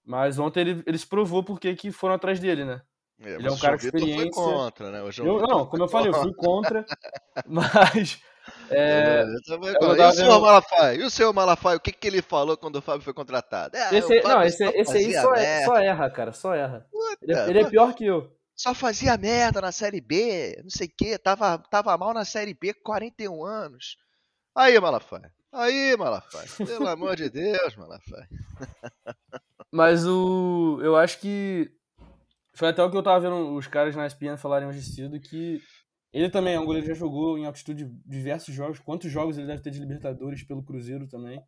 Mas 0.05 0.39
ontem 0.39 0.61
ele, 0.61 0.83
ele 0.87 0.99
se 0.99 1.07
provou 1.07 1.43
porque 1.43 1.75
que 1.75 1.91
foram 1.91 2.15
atrás 2.15 2.39
dele, 2.39 2.65
né? 2.65 2.83
É, 3.21 3.35
Ele 3.35 3.49
é 3.49 3.51
um 3.51 3.59
cara 3.59 3.77
com 3.79 3.83
Vitor 3.85 3.99
foi 4.01 4.09
experiência. 4.11 4.43
contra, 4.43 4.91
né? 4.91 5.01
Eu, 5.19 5.41
não, 5.41 5.67
como 5.67 5.83
eu 5.83 5.89
falei, 5.89 6.11
eu 6.11 6.15
fui 6.15 6.35
contra, 6.35 6.85
mas. 7.47 8.21
É, 8.71 9.23
É. 9.23 9.25
E 9.25 10.03
o 10.09 10.13
senhor 10.13 10.41
Malafaia? 10.41 10.95
E 10.97 11.03
o 11.03 11.11
senhor 11.11 11.33
Malafaia? 11.33 11.77
O 11.77 11.81
que, 11.81 11.91
que 11.93 12.07
ele 12.07 12.23
falou 12.23 12.57
quando 12.57 12.77
o 12.77 12.83
Fábio 12.83 13.03
foi 13.03 13.15
contratado? 13.15 13.77
Ah, 13.77 13.89
esse, 13.95 14.21
Fábio 14.21 14.29
não, 14.37 14.43
esse, 14.45 14.59
só 14.65 14.71
esse 14.71 14.97
aí 14.99 15.05
fazia 15.15 15.23
só, 15.23 15.35
é- 15.35 15.65
só 15.65 15.77
erra, 15.79 16.11
cara, 16.11 16.33
só 16.33 16.55
erra. 16.55 16.87
Ele, 17.23 17.33
é- 17.33 17.37
Puta, 17.39 17.51
ele 17.51 17.59
é 17.61 17.71
pior 17.71 17.95
que 17.95 18.05
eu. 18.05 18.36
Só 18.57 18.75
fazia 18.75 19.17
merda 19.19 19.61
na 19.61 19.71
Série 19.71 20.01
B, 20.01 20.59
não 20.63 20.71
sei 20.71 20.87
o 20.87 20.91
que, 20.97 21.19
tava, 21.19 21.59
tava 21.59 21.97
mal 21.99 22.15
na 22.15 22.25
Série 22.25 22.55
B 22.55 22.73
com 22.73 22.83
41 22.85 23.45
anos. 23.45 23.99
Aí, 24.55 24.81
Malafaia. 24.81 25.31
Aí, 25.53 25.95
Malafaia. 25.97 26.49
Pelo 26.57 26.89
amor 26.89 27.17
de 27.17 27.29
Deus, 27.29 27.77
Malafaia. 27.77 28.29
Mas 29.71 30.07
o. 30.07 30.81
Eu 30.83 30.97
acho 30.97 31.21
que. 31.21 31.71
Foi 32.55 32.69
até 32.69 32.83
o 32.83 32.91
que 32.91 32.97
eu 32.97 33.03
tava 33.03 33.21
vendo 33.21 33.55
os 33.55 33.67
caras 33.67 33.95
na 33.95 34.07
ESPN 34.07 34.39
falarem 34.39 34.67
hoje 34.67 34.83
cedo 34.83 35.21
que 35.21 35.61
ele 36.11 36.31
também 36.31 36.55
é 36.55 36.61
um 36.61 36.65
goleiro 36.65 36.87
que 36.87 36.95
já 36.95 36.99
jogou 36.99 37.37
em 37.37 37.45
altitude 37.45 37.85
diversos 38.07 38.55
jogos. 38.55 38.79
Quantos 38.79 39.11
jogos 39.13 39.37
ele 39.37 39.47
deve 39.47 39.61
ter 39.61 39.71
de 39.71 39.79
Libertadores 39.79 40.43
pelo 40.43 40.63
Cruzeiro 40.63 41.07
também. 41.07 41.43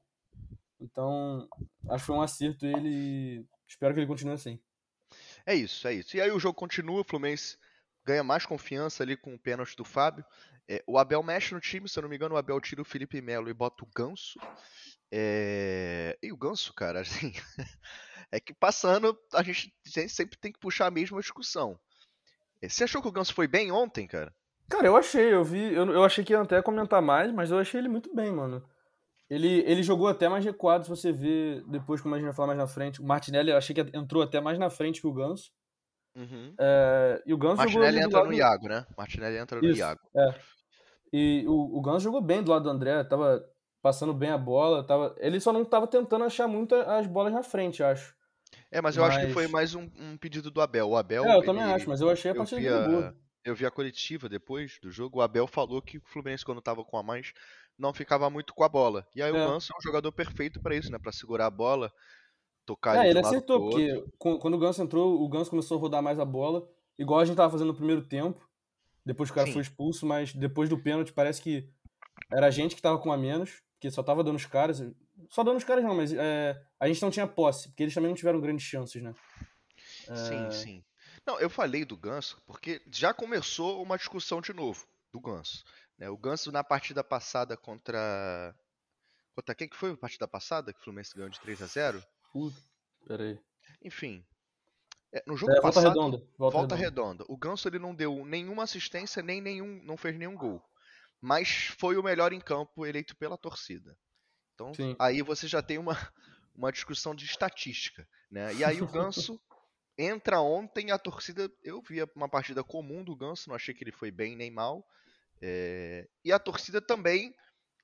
Então, 0.79 1.49
acho 1.89 2.03
que 2.03 2.07
foi 2.07 2.17
um 2.17 2.21
acerto 2.21 2.67
ele 2.67 3.47
espero 3.67 3.95
que 3.95 4.01
ele 4.01 4.07
continue 4.07 4.35
assim. 4.35 4.61
É 5.49 5.55
isso, 5.55 5.89
é 5.89 5.95
isso. 5.95 6.15
E 6.17 6.21
aí 6.21 6.31
o 6.31 6.39
jogo 6.39 6.55
continua, 6.55 7.01
o 7.01 7.05
Fluminense 7.05 7.57
ganha 8.05 8.23
mais 8.23 8.45
confiança 8.45 9.03
ali 9.03 9.17
com 9.17 9.35
o 9.35 9.39
pênalti 9.39 9.75
do 9.77 9.85
Fábio. 9.85 10.23
É, 10.69 10.83
o 10.87 10.99
Abel 10.99 11.23
mexe 11.23 11.55
no 11.55 11.61
time, 11.61 11.89
se 11.89 11.99
eu 11.99 12.03
não 12.03 12.09
me 12.11 12.17
engano, 12.17 12.35
o 12.35 12.39
Abel 12.39 12.61
tira 12.61 12.83
o 12.83 12.85
Felipe 12.85 13.21
Melo 13.23 13.49
e 13.49 13.55
bota 13.55 13.83
o 13.83 13.89
Ganso. 13.97 14.39
É, 15.11 16.19
E 16.23 16.31
o 16.31 16.37
Ganso, 16.37 16.75
cara, 16.75 17.01
assim, 17.01 17.33
é 18.31 18.39
que 18.39 18.53
passando, 18.53 19.19
a 19.33 19.43
gente 19.43 19.75
tem- 19.95 20.09
sempre 20.09 20.37
tem 20.39 20.53
que 20.53 20.59
puxar 20.59 20.87
a 20.87 20.91
mesma 20.91 21.21
discussão. 21.21 21.79
É, 22.61 22.69
Você 22.69 22.85
achou 22.85 23.01
que 23.01 23.09
o 23.09 23.13
Ganso 23.13 23.33
foi 23.33 23.47
bem 23.47 23.73
ontem, 23.73 24.07
cara? 24.07 24.35
Cara, 24.69 24.87
eu 24.87 24.97
achei, 24.99 25.33
eu 25.33 25.43
vi, 25.43 25.73
eu, 25.75 25.91
eu 25.91 26.05
achei 26.05 26.23
que 26.23 26.35
ia 26.35 26.43
até 26.43 26.61
comentar 26.61 27.01
mais, 27.01 27.33
mas 27.33 27.51
eu 27.51 27.59
achei 27.59 27.81
ele 27.81 27.89
muito 27.89 28.15
bem, 28.15 28.31
mano. 28.31 28.63
Ele, 29.31 29.63
ele 29.67 29.83
jogou 29.83 30.09
até 30.09 30.29
mais 30.29 30.45
recuado, 30.45 30.85
se 30.85 30.91
você 30.91 31.13
ver 31.13 31.63
depois, 31.67 32.01
como 32.01 32.15
a 32.15 32.19
gente 32.19 32.27
vai 32.27 32.35
falar 32.35 32.49
mais 32.49 32.59
na 32.59 32.67
frente. 32.67 33.01
O 33.01 33.05
Martinelli, 33.05 33.51
eu 33.51 33.57
achei 33.57 33.75
que 33.75 33.81
entrou 33.97 34.23
até 34.23 34.41
mais 34.41 34.59
na 34.59 34.71
frente 34.71 35.01
que 35.01 35.07
o 35.07 35.13
Ganso. 35.13 35.51
Uhum. 36.17 36.55
É, 36.59 37.23
e 37.27 37.35
o 37.35 37.39
Ganso 37.39 37.57
jogou 37.69 37.81
Martinelli 37.83 38.05
entra 38.07 38.25
no 38.25 38.33
Iago, 38.33 38.69
né? 38.69 38.87
Martinelli 38.97 39.37
entra 39.37 39.61
no 39.61 39.69
Isso, 39.69 39.79
Iago. 39.79 40.01
é. 40.17 40.35
E 41.13 41.45
o, 41.47 41.79
o 41.79 41.81
Ganso 41.81 42.01
jogou 42.01 42.21
bem 42.21 42.43
do 42.43 42.51
lado 42.51 42.65
do 42.65 42.71
André, 42.71 43.03
tava 43.05 43.43
passando 43.83 44.13
bem 44.13 44.31
a 44.31 44.37
bola, 44.39 44.85
tava... 44.85 45.15
ele 45.19 45.39
só 45.41 45.53
não 45.53 45.65
tava 45.65 45.87
tentando 45.87 46.25
achar 46.25 46.49
muito 46.49 46.75
as 46.75 47.07
bolas 47.07 47.33
na 47.33 47.43
frente, 47.43 47.83
acho. 47.83 48.15
É, 48.71 48.81
mas 48.81 48.97
eu 48.97 49.05
acho 49.05 49.19
que 49.19 49.25
Mas- 49.27 49.35
foi 49.35 49.47
mais 49.47 49.75
um, 49.75 49.89
um 49.99 50.17
pedido 50.17 50.51
do 50.51 50.61
Abel. 50.61 50.89
O 50.89 50.97
Abel. 50.97 51.25
é, 51.25 51.37
eu 51.37 51.45
também 51.45 51.63
ele- 51.63 51.73
acho, 51.73 51.89
mas 51.89 52.01
eu 52.01 52.11
achei 52.11 52.31
a 52.31 52.35
partida 52.35 52.89
boa. 52.89 53.17
eu 53.45 53.55
vi 53.55 53.65
a 53.65 53.71
coletiva 53.71 54.29
depois 54.29 54.79
do 54.83 54.91
jogo. 54.91 55.19
O 55.19 55.23
Abel 55.23 55.47
falou 55.47 55.81
que 55.81 55.99
o 55.99 56.03
Fluminense, 56.05 56.45
quando 56.45 56.61
tava 56.61 56.85
com 56.85 56.97
a 56.99 57.03
mais, 57.03 57.33
não 57.79 57.93
ficava 57.93 58.29
muito 58.29 58.55
com 58.55 58.65
a 58.65 58.69
bola. 58.69 59.07
E 59.15 59.23
aí 59.23 59.31
o 59.31 59.37
É. 59.37 59.47
Ganso 59.47 59.73
é 59.73 59.79
um 59.79 59.83
jogador 59.83 60.11
perfeito 60.13 60.61
pra 60.61 60.75
isso, 60.75 60.91
né? 60.91 60.99
Pra 60.99 61.13
segurar 61.13 61.47
a 61.47 61.51
bola, 61.51 61.93
tocar 62.67 62.97
É, 62.97 63.05
ele 63.05 63.09
de 63.09 63.15
lado 63.15 63.27
acertou, 63.27 63.61
porque 63.71 64.05
quando 64.19 64.55
o 64.55 64.59
Ganso 64.59 64.83
entrou, 64.83 65.23
o 65.23 65.29
Ganso 65.29 65.51
começou 65.51 65.79
a 65.79 65.81
rodar 65.81 66.03
mais 66.03 66.19
a 66.19 66.25
bola, 66.25 66.69
igual 66.99 67.21
a 67.21 67.25
gente 67.25 67.37
tava 67.37 67.51
fazendo 67.51 67.69
no 67.69 67.77
primeiro 67.77 68.03
tempo, 68.07 68.47
depois 69.07 69.31
que 69.31 69.33
o 69.33 69.37
cara 69.37 69.47
Sim. 69.47 69.53
foi 69.55 69.63
expulso, 69.63 70.05
mas 70.05 70.35
depois 70.35 70.69
do 70.69 70.83
pênalti 70.83 71.13
parece 71.13 71.41
que 71.41 71.71
era 72.33 72.47
a 72.47 72.51
gente 72.51 72.75
que 72.75 72.83
tava 72.83 72.99
com 72.99 73.13
a 73.13 73.17
menos, 73.17 73.63
porque 73.75 73.91
só 73.91 74.03
tava 74.03 74.25
dando 74.25 74.37
os 74.37 74.47
caras. 74.47 74.83
Só 75.31 75.45
dando 75.45 75.57
os 75.57 75.65
caras 75.65 75.85
não, 75.85 75.95
mas 75.95 76.13
é, 76.13 76.61
a 76.81 76.89
gente 76.89 77.01
não 77.01 77.11
tinha 77.11 77.27
posse, 77.27 77.69
porque 77.69 77.85
eles 77.85 77.95
também 77.95 78.09
não 78.09 78.17
tiveram 78.17 78.41
grandes 78.41 78.67
chances, 78.67 79.03
né? 79.03 79.15
Sim, 80.15 80.47
É, 80.47 80.51
sim. 80.51 80.85
Não, 81.27 81.39
eu 81.39 81.51
falei 81.51 81.85
do 81.85 81.97
Ganso 81.97 82.41
porque 82.47 82.81
já 82.91 83.13
começou 83.15 83.83
uma 83.83 83.97
discussão 83.97 84.41
de 84.41 84.53
novo 84.53 84.87
do 85.13 85.21
Ganso. 85.21 85.65
Né? 85.99 86.09
O 86.09 86.17
Ganso 86.17 86.51
na 86.53 86.63
partida 86.65 87.03
passada 87.05 87.57
contra. 87.57 88.55
Contra 89.35 89.55
quem 89.55 89.69
que 89.69 89.77
foi 89.77 89.93
a 89.93 89.97
partida 89.97 90.27
passada? 90.27 90.73
Que 90.73 90.81
o 90.81 90.83
Fluminense 90.85 91.15
ganhou 91.15 91.31
de 91.31 91.41
3 91.41 91.63
a 91.63 91.67
0 91.67 92.05
Uh, 92.35 92.53
peraí. 93.07 93.39
Enfim. 93.83 94.25
é, 95.13 95.23
no 95.27 95.37
jogo 95.37 95.53
É, 95.53 95.61
volta 95.61 95.81
passado. 95.81 95.89
redonda. 95.89 96.19
Volta, 96.37 96.59
Volta 96.59 96.75
redonda. 96.77 97.25
redonda. 97.25 97.25
O 97.29 97.37
Ganso 97.37 97.69
ele 97.69 97.79
não 97.79 97.95
deu 97.95 98.25
nenhuma 98.25 98.65
assistência, 98.65 99.23
nem 99.23 99.41
nenhum, 99.41 99.83
não 99.85 99.97
fez 99.97 100.17
nenhum 100.19 100.37
gol. 100.37 100.63
Mas 101.21 101.69
foi 101.79 101.97
o 101.97 102.03
melhor 102.03 102.33
em 102.33 102.41
campo 102.41 102.85
eleito 102.87 103.17
pela 103.17 103.37
torcida. 103.39 103.97
Então, 104.55 104.75
Sim. 104.75 104.95
aí 104.99 105.23
você 105.23 105.47
já 105.49 105.63
tem 105.63 105.79
uma, 105.79 105.97
uma 106.55 106.71
discussão 106.73 107.15
de 107.15 107.25
estatística, 107.25 108.07
né? 108.31 108.55
E 108.55 108.65
aí 108.65 108.81
o 108.83 108.87
Ganso 108.93 109.41
entra 109.97 110.41
ontem, 110.41 110.91
a 110.93 110.99
torcida, 110.99 111.51
eu 111.63 111.81
vi 111.83 112.03
uma 112.15 112.29
partida 112.29 112.63
comum 112.63 113.03
do 113.03 113.17
Ganso, 113.17 113.49
não 113.49 113.57
achei 113.57 113.75
que 113.75 113.83
ele 113.83 113.93
foi 113.93 114.11
bem 114.11 114.37
nem 114.37 114.51
mal. 114.51 114.85
É, 115.41 116.09
e 116.25 116.33
a 116.33 116.39
torcida 116.39 116.81
também 116.81 117.35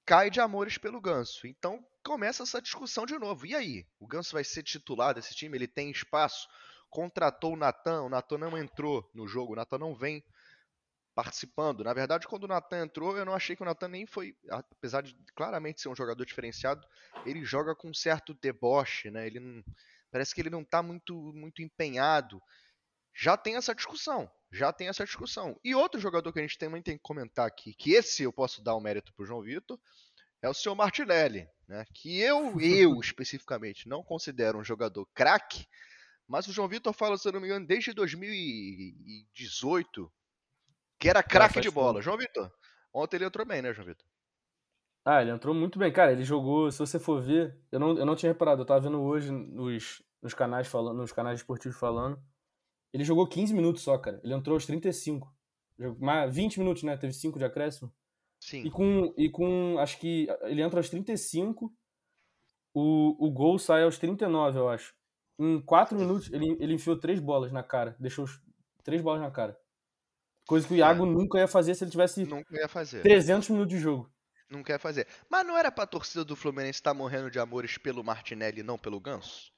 cai 0.04 0.30
de 0.30 0.40
amores 0.40 0.78
pelo 0.78 1.00
Ganso. 1.00 1.46
Então 1.46 1.84
começa 2.04 2.42
essa 2.42 2.60
discussão 2.60 3.06
de 3.06 3.18
novo. 3.18 3.46
E 3.46 3.54
aí? 3.54 3.86
O 3.98 4.06
Ganso 4.06 4.32
vai 4.32 4.44
ser 4.44 4.62
titular 4.62 5.14
desse 5.14 5.34
time? 5.34 5.56
Ele 5.56 5.68
tem 5.68 5.90
espaço? 5.90 6.46
Contratou 6.90 7.54
o 7.54 7.56
Natan, 7.56 8.02
o 8.02 8.08
Natan 8.08 8.38
não 8.38 8.58
entrou 8.58 9.10
no 9.14 9.26
jogo, 9.26 9.52
o 9.52 9.56
Natan 9.56 9.78
não 9.78 9.94
vem 9.94 10.22
participando. 11.14 11.84
Na 11.84 11.94
verdade, 11.94 12.26
quando 12.26 12.44
o 12.44 12.48
Natan 12.48 12.84
entrou, 12.84 13.16
eu 13.16 13.24
não 13.24 13.34
achei 13.34 13.56
que 13.56 13.62
o 13.62 13.64
Natan 13.64 13.88
nem 13.88 14.06
foi, 14.06 14.36
apesar 14.50 15.02
de 15.02 15.16
claramente 15.34 15.80
ser 15.80 15.88
um 15.88 15.96
jogador 15.96 16.24
diferenciado, 16.24 16.86
ele 17.24 17.44
joga 17.44 17.74
com 17.74 17.88
um 17.88 17.94
certo 17.94 18.34
deboche, 18.34 19.10
né? 19.10 19.26
Ele 19.26 19.40
não, 19.40 19.64
parece 20.10 20.34
que 20.34 20.40
ele 20.40 20.50
não 20.50 20.62
está 20.62 20.82
muito 20.82 21.14
muito 21.34 21.62
empenhado. 21.62 22.40
Já 23.16 23.36
tem 23.36 23.56
essa 23.56 23.74
discussão, 23.74 24.30
já 24.54 24.72
tem 24.72 24.88
essa 24.88 25.04
discussão. 25.04 25.58
E 25.64 25.74
outro 25.74 26.00
jogador 26.00 26.32
que 26.32 26.38
a 26.38 26.42
gente 26.42 26.56
também 26.56 26.80
tem 26.80 26.96
que 26.96 27.02
comentar 27.02 27.46
aqui, 27.46 27.74
que 27.74 27.92
esse 27.92 28.22
eu 28.22 28.32
posso 28.32 28.62
dar 28.62 28.76
o 28.76 28.80
mérito 28.80 29.12
pro 29.12 29.26
João 29.26 29.42
Vitor, 29.42 29.78
é 30.40 30.48
o 30.48 30.54
seu 30.54 30.74
Martinelli, 30.74 31.48
né? 31.66 31.84
Que 31.92 32.20
eu, 32.20 32.54
eu 32.60 33.00
especificamente, 33.00 33.88
não 33.88 34.02
considero 34.02 34.58
um 34.58 34.64
jogador 34.64 35.06
craque, 35.12 35.66
mas 36.28 36.46
o 36.46 36.52
João 36.52 36.68
Vitor 36.68 36.92
fala, 36.92 37.18
se 37.18 37.26
eu 37.26 37.32
não 37.32 37.40
me 37.40 37.46
engano, 37.46 37.66
desde 37.66 37.92
2018, 37.92 40.12
que 40.98 41.08
era 41.08 41.22
craque 41.22 41.54
faz 41.54 41.64
de 41.64 41.70
bola. 41.70 42.00
João 42.00 42.16
Vitor, 42.16 42.50
ontem 42.92 43.16
ele 43.16 43.24
entrou 43.24 43.46
bem, 43.46 43.60
né, 43.60 43.74
João 43.74 43.88
Vitor? 43.88 44.06
Ah, 45.04 45.20
ele 45.20 45.32
entrou 45.32 45.54
muito 45.54 45.78
bem. 45.78 45.92
Cara, 45.92 46.12
ele 46.12 46.24
jogou, 46.24 46.70
se 46.70 46.78
você 46.78 46.98
for 46.98 47.20
ver, 47.20 47.58
eu 47.70 47.78
não, 47.78 47.98
eu 47.98 48.06
não 48.06 48.16
tinha 48.16 48.32
reparado, 48.32 48.62
eu 48.62 48.66
tava 48.66 48.80
vendo 48.80 49.02
hoje 49.02 49.30
nos, 49.30 50.02
nos 50.22 50.32
canais 50.32 50.66
falando, 50.66 50.96
nos 50.96 51.12
canais 51.12 51.40
esportivos 51.40 51.78
falando. 51.78 52.18
Ele 52.94 53.02
jogou 53.04 53.26
15 53.26 53.52
minutos 53.52 53.82
só, 53.82 53.98
cara. 53.98 54.20
Ele 54.22 54.32
entrou 54.32 54.54
aos 54.54 54.64
35. 54.66 55.30
Jogou 55.76 56.00
mais 56.00 56.32
20 56.34 56.58
minutos, 56.60 56.84
né? 56.84 56.96
Teve 56.96 57.12
5 57.12 57.38
de 57.38 57.44
acréscimo. 57.44 57.92
E 58.40 58.46
Sim. 58.46 58.70
com, 58.70 59.12
e 59.18 59.28
com. 59.28 59.76
Acho 59.80 59.98
que 59.98 60.28
ele 60.42 60.62
entra 60.62 60.78
aos 60.78 60.88
35. 60.88 61.74
O, 62.72 63.26
o 63.26 63.30
gol 63.30 63.58
sai 63.58 63.82
aos 63.82 63.98
39, 63.98 64.58
eu 64.58 64.68
acho. 64.68 64.94
Em 65.38 65.60
4 65.60 65.98
minutos, 65.98 66.32
ele, 66.32 66.56
ele 66.60 66.74
enfiou 66.74 66.96
três 66.98 67.18
bolas 67.18 67.50
na 67.50 67.62
cara. 67.64 67.96
Deixou 67.98 68.24
os- 68.24 68.40
três 68.84 69.02
bolas 69.02 69.20
na 69.20 69.30
cara. 69.30 69.58
Coisa 70.46 70.66
que 70.68 70.74
o 70.74 70.76
Iago 70.76 71.04
nunca 71.06 71.38
ia 71.38 71.48
fazer 71.48 71.74
se 71.74 71.82
ele 71.84 71.90
tivesse 71.90 72.24
Nunca 72.24 72.54
ia 72.56 72.68
fazer. 72.68 73.02
300 73.02 73.48
minutos 73.48 73.74
de 73.74 73.80
jogo. 73.80 74.08
Não 74.48 74.62
quer 74.62 74.78
fazer. 74.78 75.08
Mas 75.28 75.44
não 75.44 75.56
era 75.56 75.72
pra 75.72 75.86
torcida 75.86 76.24
do 76.24 76.36
Fluminense 76.36 76.78
estar 76.78 76.92
morrendo 76.94 77.30
de 77.30 77.38
amores 77.40 77.78
pelo 77.78 78.04
Martinelli 78.04 78.60
e 78.60 78.62
não 78.62 78.78
pelo 78.78 79.00
Ganso? 79.00 79.50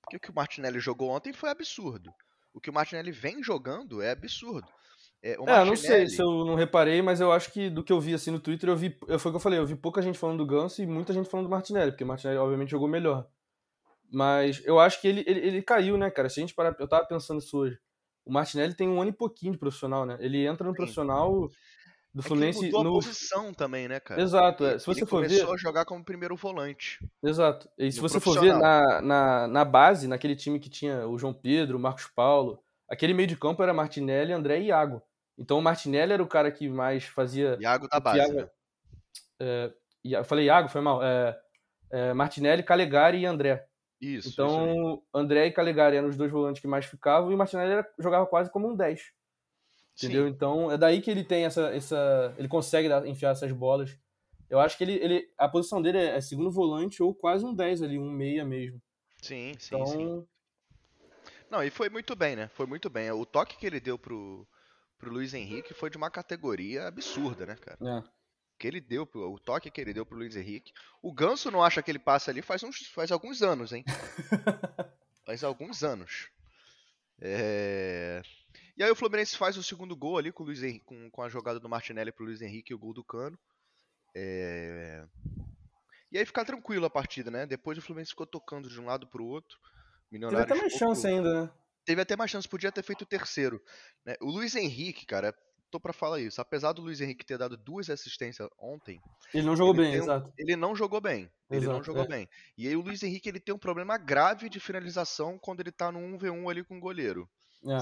Porque 0.00 0.16
o 0.16 0.20
que 0.20 0.30
o 0.30 0.34
Martinelli 0.34 0.80
jogou 0.80 1.10
ontem 1.10 1.32
foi 1.32 1.50
absurdo. 1.50 2.12
O 2.54 2.60
que 2.60 2.70
o 2.70 2.72
Martinelli 2.72 3.10
vem 3.12 3.42
jogando 3.42 4.00
é 4.02 4.10
absurdo. 4.10 4.68
É, 5.22 5.38
o 5.38 5.48
É, 5.48 5.60
eu 5.60 5.64
não 5.66 5.76
sei 5.76 5.90
Martinelli- 5.90 6.10
se 6.10 6.22
eu 6.22 6.44
não 6.44 6.54
reparei, 6.54 7.00
mas 7.00 7.20
eu 7.20 7.32
acho 7.32 7.52
que 7.52 7.70
do 7.70 7.82
que 7.82 7.92
eu 7.92 8.00
vi 8.00 8.12
assim 8.14 8.30
no 8.30 8.40
Twitter, 8.40 8.68
eu 8.68 8.76
vi. 8.76 8.98
Foi 9.18 9.30
o 9.30 9.32
que 9.32 9.36
eu 9.36 9.40
falei, 9.40 9.58
eu 9.58 9.66
vi 9.66 9.76
pouca 9.76 10.02
gente 10.02 10.18
falando 10.18 10.38
do 10.38 10.46
Ganso 10.46 10.82
e 10.82 10.86
muita 10.86 11.12
gente 11.12 11.28
falando 11.30 11.46
do 11.46 11.50
Martinelli, 11.50 11.92
porque 11.92 12.04
o 12.04 12.06
Martinelli 12.06 12.38
obviamente 12.38 12.70
jogou 12.70 12.88
melhor. 12.88 13.26
Mas 14.10 14.62
eu 14.66 14.78
acho 14.78 15.00
que 15.00 15.08
ele, 15.08 15.24
ele, 15.26 15.40
ele 15.40 15.62
caiu, 15.62 15.96
né, 15.96 16.10
cara? 16.10 16.28
Se 16.28 16.40
a 16.40 16.42
gente 16.42 16.54
parar. 16.54 16.76
Eu 16.78 16.88
tava 16.88 17.06
pensando 17.06 17.38
isso 17.40 17.56
hoje. 17.56 17.78
O 18.24 18.32
Martinelli 18.32 18.74
tem 18.74 18.88
um 18.88 19.00
ano 19.00 19.10
e 19.10 19.14
pouquinho 19.14 19.52
de 19.52 19.58
profissional, 19.58 20.04
né? 20.04 20.16
Ele 20.20 20.44
entra 20.46 20.64
no 20.66 20.72
Sim. 20.72 20.76
profissional 20.76 21.48
do 22.14 22.20
É 22.20 22.20
ele 22.20 22.28
Fluminense 22.28 22.64
mudou 22.66 22.80
a 22.80 22.84
no. 22.84 22.92
posição 22.92 23.54
também, 23.54 23.88
né, 23.88 23.98
cara? 24.00 24.20
Exato, 24.20 24.64
é. 24.64 24.78
Se 24.78 24.90
ele 24.90 25.00
você 25.00 25.06
for 25.06 25.22
ver. 25.22 25.28
começou 25.28 25.54
a 25.54 25.56
jogar 25.56 25.84
como 25.84 26.04
primeiro 26.04 26.36
volante. 26.36 26.98
Exato. 27.22 27.68
E 27.78 27.90
se 27.90 28.00
você 28.00 28.20
for 28.20 28.38
ver 28.40 28.54
na, 28.56 29.00
na, 29.00 29.46
na 29.48 29.64
base, 29.64 30.06
naquele 30.06 30.36
time 30.36 30.60
que 30.60 30.68
tinha 30.68 31.06
o 31.08 31.18
João 31.18 31.32
Pedro, 31.32 31.78
o 31.78 31.80
Marcos 31.80 32.06
Paulo, 32.14 32.62
aquele 32.90 33.14
meio 33.14 33.28
de 33.28 33.36
campo 33.36 33.62
era 33.62 33.72
Martinelli, 33.72 34.32
André 34.32 34.60
e 34.60 34.66
Iago. 34.66 35.02
Então 35.38 35.58
o 35.58 35.62
Martinelli 35.62 36.12
era 36.12 36.22
o 36.22 36.26
cara 36.28 36.50
que 36.52 36.68
mais 36.68 37.04
fazia. 37.04 37.56
Iago 37.60 37.88
da 37.88 37.98
base. 37.98 38.18
Iago- 38.18 38.34
né? 38.42 38.48
é, 39.40 39.72
eu 40.04 40.24
falei 40.24 40.46
Iago, 40.46 40.68
foi 40.68 40.80
mal. 40.80 41.02
É, 41.02 41.38
é, 41.90 42.12
Martinelli, 42.12 42.62
Calegari 42.62 43.18
e 43.20 43.26
André. 43.26 43.66
Isso. 44.00 44.28
isso. 44.28 44.32
Então, 44.32 45.02
André 45.14 45.46
e 45.46 45.52
Calegari 45.52 45.96
eram 45.96 46.08
os 46.08 46.16
dois 46.16 46.30
volantes 46.30 46.60
que 46.60 46.66
mais 46.68 46.84
ficavam 46.84 47.30
e 47.30 47.34
o 47.34 47.38
Martinelli 47.38 47.72
era- 47.72 47.88
jogava 47.98 48.26
quase 48.26 48.50
como 48.50 48.68
um 48.68 48.76
10. 48.76 49.00
Entendeu? 49.96 50.24
Sim. 50.26 50.30
Então, 50.30 50.70
é 50.72 50.78
daí 50.78 51.00
que 51.00 51.10
ele 51.10 51.22
tem 51.24 51.44
essa. 51.44 51.68
essa 51.74 52.34
ele 52.38 52.48
consegue 52.48 52.88
dar- 52.88 53.06
enfiar 53.06 53.30
essas 53.30 53.52
bolas. 53.52 53.96
Eu 54.48 54.60
acho 54.60 54.76
que 54.76 54.84
ele, 54.84 54.94
ele. 54.94 55.28
A 55.38 55.48
posição 55.48 55.80
dele 55.80 55.98
é, 55.98 56.16
é 56.16 56.20
segundo 56.20 56.50
volante 56.50 57.02
ou 57.02 57.14
quase 57.14 57.44
um 57.44 57.54
10 57.54 57.82
ali, 57.82 57.98
um 57.98 58.10
meia 58.10 58.44
mesmo. 58.44 58.80
Sim, 59.20 59.52
sim, 59.58 59.74
Então, 59.74 59.86
sim. 59.86 60.26
Não, 61.50 61.62
e 61.62 61.70
foi 61.70 61.88
muito 61.90 62.16
bem, 62.16 62.34
né? 62.34 62.48
Foi 62.54 62.66
muito 62.66 62.88
bem. 62.88 63.10
O 63.10 63.26
toque 63.26 63.56
que 63.58 63.66
ele 63.66 63.78
deu 63.78 63.98
pro, 63.98 64.48
pro 64.98 65.12
Luiz 65.12 65.34
Henrique 65.34 65.74
foi 65.74 65.90
de 65.90 65.98
uma 65.98 66.10
categoria 66.10 66.86
absurda, 66.86 67.44
né, 67.46 67.56
cara? 67.56 67.78
é. 67.80 68.22
Que 68.58 68.68
ele 68.68 68.80
deu, 68.80 69.08
o 69.12 69.38
toque 69.40 69.70
que 69.72 69.80
ele 69.80 69.92
deu 69.92 70.06
pro 70.06 70.16
Luiz 70.16 70.36
Henrique. 70.36 70.72
O 71.02 71.12
Ganso 71.12 71.50
não 71.50 71.64
acha 71.64 71.82
que 71.82 71.90
ele 71.90 71.98
passa 71.98 72.30
ali 72.30 72.40
faz, 72.40 72.62
uns, 72.62 72.86
faz 72.86 73.10
alguns 73.10 73.42
anos, 73.42 73.72
hein? 73.72 73.84
faz 75.26 75.42
alguns 75.42 75.82
anos. 75.82 76.28
É, 77.20 78.22
E 78.76 78.82
aí 78.82 78.90
o 78.90 78.96
Fluminense 78.96 79.36
faz 79.36 79.56
o 79.56 79.62
segundo 79.62 79.94
gol 79.96 80.16
ali 80.18 80.32
com, 80.32 80.42
o 80.42 80.46
Luiz 80.46 80.62
Henrique, 80.62 80.84
com, 80.84 81.10
com 81.10 81.22
a 81.22 81.28
jogada 81.28 81.60
do 81.60 81.68
Martinelli 81.68 82.10
pro 82.12 82.24
Luiz 82.24 82.40
Henrique 82.40 82.72
e 82.72 82.74
o 82.74 82.78
gol 82.78 82.94
do 82.94 83.04
Cano. 83.04 83.38
É, 84.14 85.04
E 86.10 86.18
aí 86.18 86.24
fica 86.26 86.44
tranquilo 86.44 86.86
a 86.86 86.90
partida, 86.90 87.30
né? 87.30 87.46
Depois 87.46 87.78
o 87.78 87.82
Fluminense 87.82 88.10
ficou 88.10 88.26
tocando 88.26 88.68
de 88.68 88.80
um 88.80 88.86
lado 88.86 89.06
pro 89.06 89.24
outro. 89.24 89.58
Teve 89.58 89.72
Milionários 90.12 90.50
até 90.50 90.60
mais 90.60 90.72
chance 90.74 91.06
ainda, 91.06 91.42
né? 91.44 91.50
teve 91.84 92.00
até 92.00 92.14
mais 92.16 92.30
chance, 92.30 92.48
podia 92.48 92.70
ter 92.70 92.82
feito 92.82 93.02
o 93.02 93.06
terceiro. 93.06 93.60
né? 94.04 94.14
O 94.20 94.30
Luiz 94.30 94.54
Henrique, 94.54 95.04
cara, 95.06 95.34
tô 95.70 95.80
pra 95.80 95.92
falar 95.92 96.20
isso. 96.20 96.40
Apesar 96.40 96.72
do 96.72 96.82
Luiz 96.82 97.00
Henrique 97.00 97.24
ter 97.24 97.38
dado 97.38 97.56
duas 97.56 97.88
assistências 97.90 98.48
ontem, 98.58 99.00
Ele 99.34 99.46
não 99.46 99.56
jogou 99.56 99.74
Ele 99.74 99.82
bem, 99.82 100.00
um- 100.00 100.02
exato. 100.02 100.32
ele 100.38 100.54
não 100.56 100.76
jogou 100.76 101.00
bem. 101.00 101.30
Ele 101.50 101.66
não 101.66 101.72
Exato, 101.74 101.84
jogou 101.84 102.04
é. 102.04 102.06
bem. 102.08 102.28
E 102.58 102.68
aí 102.68 102.76
o 102.76 102.80
Luiz 102.82 103.02
Henrique 103.02 103.28
ele 103.28 103.40
tem 103.40 103.54
um 103.54 103.58
problema 103.58 103.96
grave 103.98 104.48
de 104.50 104.60
finalização 104.60 105.38
quando 105.38 105.60
ele 105.60 105.72
tá 105.72 105.90
no 105.90 105.98
1v1 105.98 106.50
ali 106.50 106.62
com 106.64 106.76
o 106.76 106.80
goleiro. 106.80 107.28
É. 107.64 107.74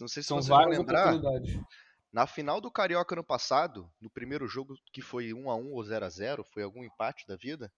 Não 0.00 0.08
sei 0.08 0.22
se 0.22 0.24
São 0.24 0.38
vocês 0.38 0.48
vão 0.48 0.68
lembrar, 0.68 1.14
na 2.12 2.26
final 2.26 2.60
do 2.60 2.70
Carioca 2.70 3.14
ano 3.14 3.22
passado, 3.22 3.88
no 4.00 4.10
primeiro 4.10 4.46
jogo 4.48 4.74
que 4.92 5.00
foi 5.00 5.28
1x1 5.28 5.70
ou 5.70 5.82
0x0, 5.82 6.44
foi 6.52 6.62
algum 6.62 6.82
empate 6.82 7.24
da 7.26 7.36
vida, 7.36 7.72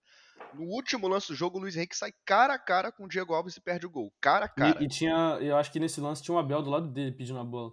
no 0.53 0.63
último 0.63 1.07
lance 1.07 1.27
do 1.27 1.35
jogo 1.35 1.57
o 1.57 1.61
Luiz 1.61 1.75
Henrique 1.75 1.95
sai 1.95 2.11
cara 2.25 2.55
a 2.55 2.59
cara 2.59 2.91
com 2.91 3.05
o 3.05 3.07
Diego 3.07 3.33
Alves 3.33 3.55
e 3.57 3.61
perde 3.61 3.85
o 3.85 3.89
gol. 3.89 4.11
Cara 4.19 4.45
a 4.45 4.49
cara. 4.49 4.81
E, 4.81 4.85
e 4.85 4.87
tinha. 4.87 5.37
Eu 5.39 5.57
acho 5.57 5.71
que 5.71 5.79
nesse 5.79 6.01
lance 6.01 6.23
tinha 6.23 6.33
um 6.33 6.39
Abel 6.39 6.61
do 6.61 6.69
lado 6.69 6.87
dele 6.87 7.11
pedindo 7.11 7.39
a 7.39 7.43
bola. 7.43 7.71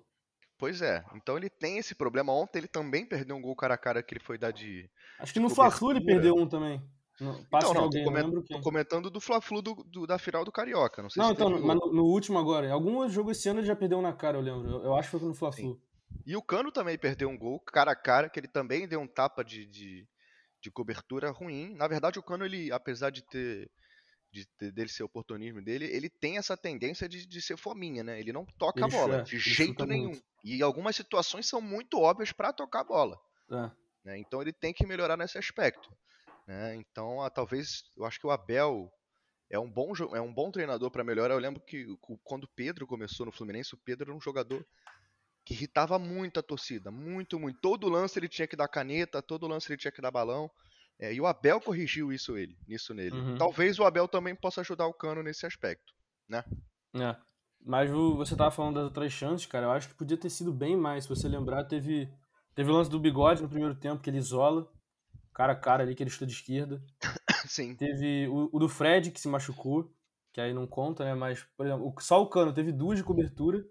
Pois 0.58 0.82
é, 0.82 1.02
então 1.14 1.38
ele 1.38 1.48
tem 1.48 1.78
esse 1.78 1.94
problema. 1.94 2.34
Ontem 2.34 2.58
ele 2.58 2.68
também 2.68 3.06
perdeu 3.06 3.34
um 3.34 3.40
gol 3.40 3.56
cara 3.56 3.74
a 3.74 3.78
cara 3.78 4.02
que 4.02 4.12
ele 4.12 4.22
foi 4.22 4.36
dar 4.36 4.50
de. 4.50 4.90
Acho 5.18 5.32
que 5.32 5.40
no 5.40 5.48
Cobertura. 5.48 5.70
Fla-Flu 5.70 5.90
ele 5.92 6.04
perdeu 6.04 6.34
um 6.34 6.46
também. 6.46 6.82
Não, 7.20 7.32
de 7.34 7.46
não, 7.50 7.60
tô, 7.90 7.98
não 7.98 8.04
comen- 8.04 8.22
lembro 8.24 8.42
tô 8.42 8.60
comentando 8.60 9.10
do 9.10 9.20
Fla-Flu 9.20 9.60
do, 9.60 9.74
do- 9.84 10.06
da 10.06 10.18
final 10.18 10.44
do 10.44 10.50
Carioca. 10.50 11.02
Não 11.02 11.10
sei 11.10 11.20
Não, 11.22 11.28
se 11.28 11.34
então, 11.34 11.50
mas 11.50 11.76
no, 11.78 11.92
no 11.92 12.04
último 12.04 12.38
agora. 12.38 12.66
Em 12.66 12.70
algum 12.72 13.06
jogo 13.08 13.30
esse 13.30 13.48
ano 13.48 13.60
ele 13.60 13.66
já 13.66 13.76
perdeu 13.76 14.00
na 14.00 14.12
cara, 14.12 14.38
eu 14.38 14.40
lembro. 14.40 14.68
Eu, 14.70 14.84
eu 14.84 14.94
acho 14.96 15.10
que 15.10 15.18
foi 15.18 15.28
no 15.28 15.34
Fla-Flu. 15.34 15.80
E 16.26 16.34
o 16.36 16.42
Cano 16.42 16.72
também 16.72 16.98
perdeu 16.98 17.28
um 17.28 17.36
gol 17.38 17.60
cara 17.60 17.92
a 17.92 17.96
cara, 17.96 18.28
que 18.28 18.40
ele 18.40 18.48
também 18.48 18.88
deu 18.88 19.00
um 19.00 19.06
tapa 19.06 19.44
de, 19.44 19.66
de, 19.66 20.06
de 20.62 20.70
cobertura 20.70 21.30
ruim. 21.30 21.74
Na 21.76 21.86
verdade, 21.86 22.18
o 22.18 22.22
Cano, 22.22 22.44
ele, 22.44 22.72
apesar 22.72 23.10
de 23.10 23.22
ter. 23.22 23.70
De, 24.32 24.46
ter- 24.56 24.70
dele 24.70 24.88
ser 24.88 25.02
oportunismo 25.02 25.60
dele, 25.60 25.86
ele 25.86 26.08
tem 26.08 26.38
essa 26.38 26.56
tendência 26.56 27.08
de, 27.08 27.26
de 27.26 27.42
ser 27.42 27.56
fominha, 27.56 28.04
né? 28.04 28.20
Ele 28.20 28.32
não 28.32 28.46
toca 28.56 28.84
a 28.84 28.86
Ele 28.86 28.96
bola, 28.96 29.18
chuta- 29.18 29.22
de 29.24 29.38
jeito 29.40 29.84
nenhum. 29.84 30.10
muito. 30.10 30.22
E 30.44 30.62
algumas 30.62 30.94
situações 30.94 31.48
são 31.48 31.60
muito 31.60 31.98
óbvias 31.98 32.30
pra 32.30 32.52
tocar 32.52 32.82
a 32.82 32.84
bola. 32.84 33.18
É. 33.50 33.70
né? 34.04 34.18
Então 34.20 34.40
ele 34.40 34.52
tem 34.52 34.72
que 34.72 34.86
melhorar 34.86 35.16
nesse 35.16 35.36
aspecto. 35.36 35.90
Né? 36.50 36.74
Então, 36.74 37.22
ah, 37.22 37.30
talvez, 37.30 37.84
eu 37.96 38.04
acho 38.04 38.18
que 38.18 38.26
o 38.26 38.30
Abel 38.32 38.92
é 39.48 39.56
um 39.56 39.70
bom, 39.70 39.92
é 40.12 40.20
um 40.20 40.34
bom 40.34 40.50
treinador 40.50 40.90
para 40.90 41.04
melhorar. 41.04 41.34
Eu 41.34 41.38
lembro 41.38 41.60
que 41.60 41.86
quando 42.24 42.44
o 42.44 42.50
Pedro 42.56 42.88
começou 42.88 43.24
no 43.24 43.30
Fluminense, 43.30 43.72
o 43.74 43.78
Pedro 43.78 44.10
era 44.10 44.16
um 44.16 44.20
jogador 44.20 44.66
que 45.44 45.54
irritava 45.54 45.96
muito 45.96 46.40
a 46.40 46.42
torcida, 46.42 46.90
muito, 46.90 47.38
muito. 47.38 47.60
Todo 47.60 47.88
lance 47.88 48.18
ele 48.18 48.28
tinha 48.28 48.48
que 48.48 48.56
dar 48.56 48.66
caneta, 48.66 49.22
todo 49.22 49.46
lance 49.46 49.70
ele 49.70 49.78
tinha 49.78 49.92
que 49.92 50.02
dar 50.02 50.10
balão. 50.10 50.50
É, 50.98 51.14
e 51.14 51.20
o 51.20 51.26
Abel 51.26 51.60
corrigiu 51.60 52.12
isso 52.12 52.36
ele, 52.36 52.58
nisso 52.66 52.92
nele. 52.92 53.16
Uhum. 53.16 53.38
Talvez 53.38 53.78
o 53.78 53.84
Abel 53.84 54.08
também 54.08 54.34
possa 54.34 54.60
ajudar 54.60 54.88
o 54.88 54.92
Cano 54.92 55.22
nesse 55.22 55.46
aspecto. 55.46 55.94
É. 56.94 57.16
Mas 57.64 57.88
você 57.90 58.34
tava 58.34 58.50
falando 58.50 58.74
das 58.74 58.84
outras 58.84 59.12
chances, 59.12 59.46
cara. 59.46 59.66
Eu 59.66 59.70
acho 59.70 59.88
que 59.88 59.94
podia 59.94 60.16
ter 60.16 60.30
sido 60.30 60.52
bem 60.52 60.76
mais. 60.76 61.04
Se 61.04 61.08
você 61.08 61.28
lembrar, 61.28 61.64
teve, 61.64 62.12
teve 62.56 62.70
o 62.70 62.74
lance 62.74 62.90
do 62.90 62.98
bigode 62.98 63.40
no 63.40 63.48
primeiro 63.48 63.76
tempo, 63.76 64.02
que 64.02 64.10
ele 64.10 64.18
isola. 64.18 64.68
Cara 65.40 65.54
a 65.54 65.56
cara 65.56 65.82
ali, 65.82 65.94
que 65.94 66.02
ele 66.02 66.10
chuta 66.10 66.26
de 66.26 66.34
esquerda. 66.34 66.82
Sim, 67.48 67.74
Teve 67.74 68.28
o, 68.28 68.50
o 68.52 68.58
do 68.58 68.68
Fred, 68.68 69.10
que 69.10 69.18
se 69.18 69.26
machucou. 69.26 69.90
Que 70.34 70.38
aí 70.38 70.52
não 70.52 70.66
conta, 70.66 71.02
né? 71.02 71.14
Mas, 71.14 71.42
por 71.56 71.64
exemplo, 71.64 71.94
só 71.98 72.20
o 72.20 72.28
Cano 72.28 72.52
teve 72.52 72.70
duas 72.70 72.98
de 72.98 73.04
cobertura. 73.04 73.64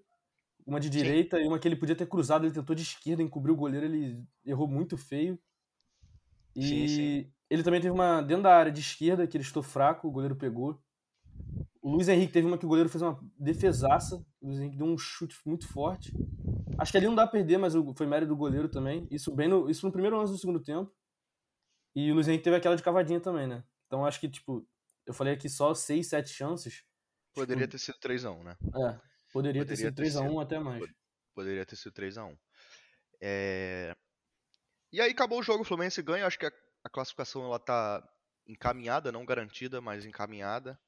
Uma 0.65 0.79
de 0.79 0.89
direita 0.89 1.39
e 1.39 1.47
uma 1.47 1.59
que 1.59 1.67
ele 1.67 1.75
podia 1.75 1.95
ter 1.95 2.07
cruzado. 2.07 2.43
Ele 2.43 2.55
tentou 2.55 2.75
de 2.75 2.81
esquerda, 2.81 3.21
encobriu 3.21 3.53
o 3.53 3.57
goleiro. 3.57 3.85
Ele 3.85 4.25
errou 4.43 4.67
muito 4.67 4.97
feio. 4.97 5.37
E 6.55 6.63
Sim, 6.63 6.87
sim. 6.87 7.31
ele 7.51 7.61
também 7.61 7.79
teve 7.79 7.93
uma 7.93 8.19
dentro 8.23 8.41
da 8.43 8.55
área 8.55 8.71
de 8.71 8.81
esquerda, 8.81 9.27
que 9.27 9.37
ele 9.37 9.43
estou 9.43 9.61
fraco, 9.61 10.07
o 10.07 10.11
goleiro 10.11 10.35
pegou. 10.35 10.81
O 11.83 11.91
Luiz 11.91 12.07
Henrique 12.09 12.33
teve 12.33 12.47
uma 12.47 12.57
que 12.57 12.65
o 12.65 12.69
goleiro 12.69 12.89
fez 12.89 13.03
uma 13.03 13.19
defesaça. 13.37 14.15
O 14.41 14.47
Luiz 14.47 14.59
Henrique 14.59 14.77
deu 14.77 14.87
um 14.87 14.97
chute 14.97 15.35
muito 15.45 15.67
forte. 15.67 16.11
Acho 16.79 16.91
que 16.91 16.97
ali 16.97 17.05
não 17.05 17.13
dá 17.13 17.27
pra 17.27 17.33
perder, 17.33 17.59
mas 17.59 17.75
foi 17.95 18.07
mérito 18.07 18.29
do 18.29 18.35
goleiro 18.35 18.67
também. 18.67 19.07
Isso 19.11 19.31
bem 19.35 19.47
no, 19.47 19.69
isso 19.69 19.85
no 19.85 19.91
primeiro 19.91 20.17
lance 20.17 20.33
do 20.33 20.39
segundo 20.39 20.59
tempo. 20.59 20.91
E 21.95 22.11
o 22.11 22.15
Luiz 22.15 22.27
Henrique 22.27 22.43
teve 22.43 22.55
aquela 22.55 22.75
de 22.75 22.83
cavadinha 22.83 23.19
também, 23.19 23.47
né? 23.47 23.63
Então 23.87 24.05
acho 24.05 24.19
que, 24.19 24.29
tipo, 24.29 24.67
eu 25.05 25.13
falei 25.13 25.33
aqui 25.33 25.49
só 25.49 25.73
6, 25.73 26.07
7 26.07 26.29
chances. 26.29 26.83
poderia 27.33 27.67
ter 27.67 27.77
sido 27.79 27.97
3x1, 27.99 28.43
né? 28.43 28.57
É, 28.61 28.99
poderia, 29.33 29.65
ter 29.65 29.75
Poderia 29.75 29.75
sido 29.75 29.95
ter 29.95 30.03
3x1 30.03 30.27
sido. 30.29 30.39
até 30.39 30.59
mais. 30.59 30.83
Poderia 31.33 31.65
ter 31.65 31.75
sido 31.75 31.93
3x1. 31.93 32.37
É... 33.21 33.95
E 34.91 35.01
aí 35.01 35.11
acabou 35.11 35.39
o 35.39 35.43
jogo, 35.43 35.61
o 35.61 35.65
Fluminense 35.65 36.01
ganha. 36.01 36.25
Acho 36.25 36.39
que 36.39 36.45
a, 36.45 36.51
a 36.83 36.89
classificação 36.89 37.43
ela 37.45 37.59
tá 37.59 38.07
encaminhada, 38.47 39.11
não 39.11 39.25
garantida, 39.25 39.81
mas 39.81 40.05
encaminhada. 40.05 40.79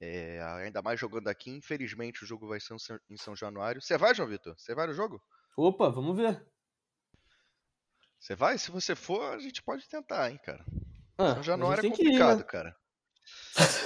É, 0.00 0.40
ainda 0.64 0.82
mais 0.82 0.98
jogando 0.98 1.28
aqui. 1.28 1.50
Infelizmente 1.50 2.24
o 2.24 2.26
jogo 2.26 2.48
vai 2.48 2.58
ser 2.60 2.74
em 3.08 3.16
São 3.16 3.36
Januário. 3.36 3.80
Você 3.80 3.96
vai, 3.96 4.14
João 4.14 4.28
Vitor? 4.28 4.54
Você 4.58 4.74
vai 4.74 4.86
no 4.86 4.94
jogo? 4.94 5.22
Opa, 5.56 5.88
vamos 5.90 6.16
ver. 6.16 6.44
Você 8.22 8.36
vai? 8.36 8.56
Se 8.56 8.70
você 8.70 8.94
for, 8.94 9.34
a 9.34 9.38
gente 9.40 9.60
pode 9.60 9.88
tentar, 9.88 10.30
hein, 10.30 10.38
cara. 10.44 10.64
Ah, 11.18 11.34
São 11.34 11.42
Januário 11.42 11.84
é 11.84 11.90
que 11.90 12.02
ir, 12.02 12.04
complicado, 12.04 12.38
né? 12.38 12.44
cara. 12.44 12.76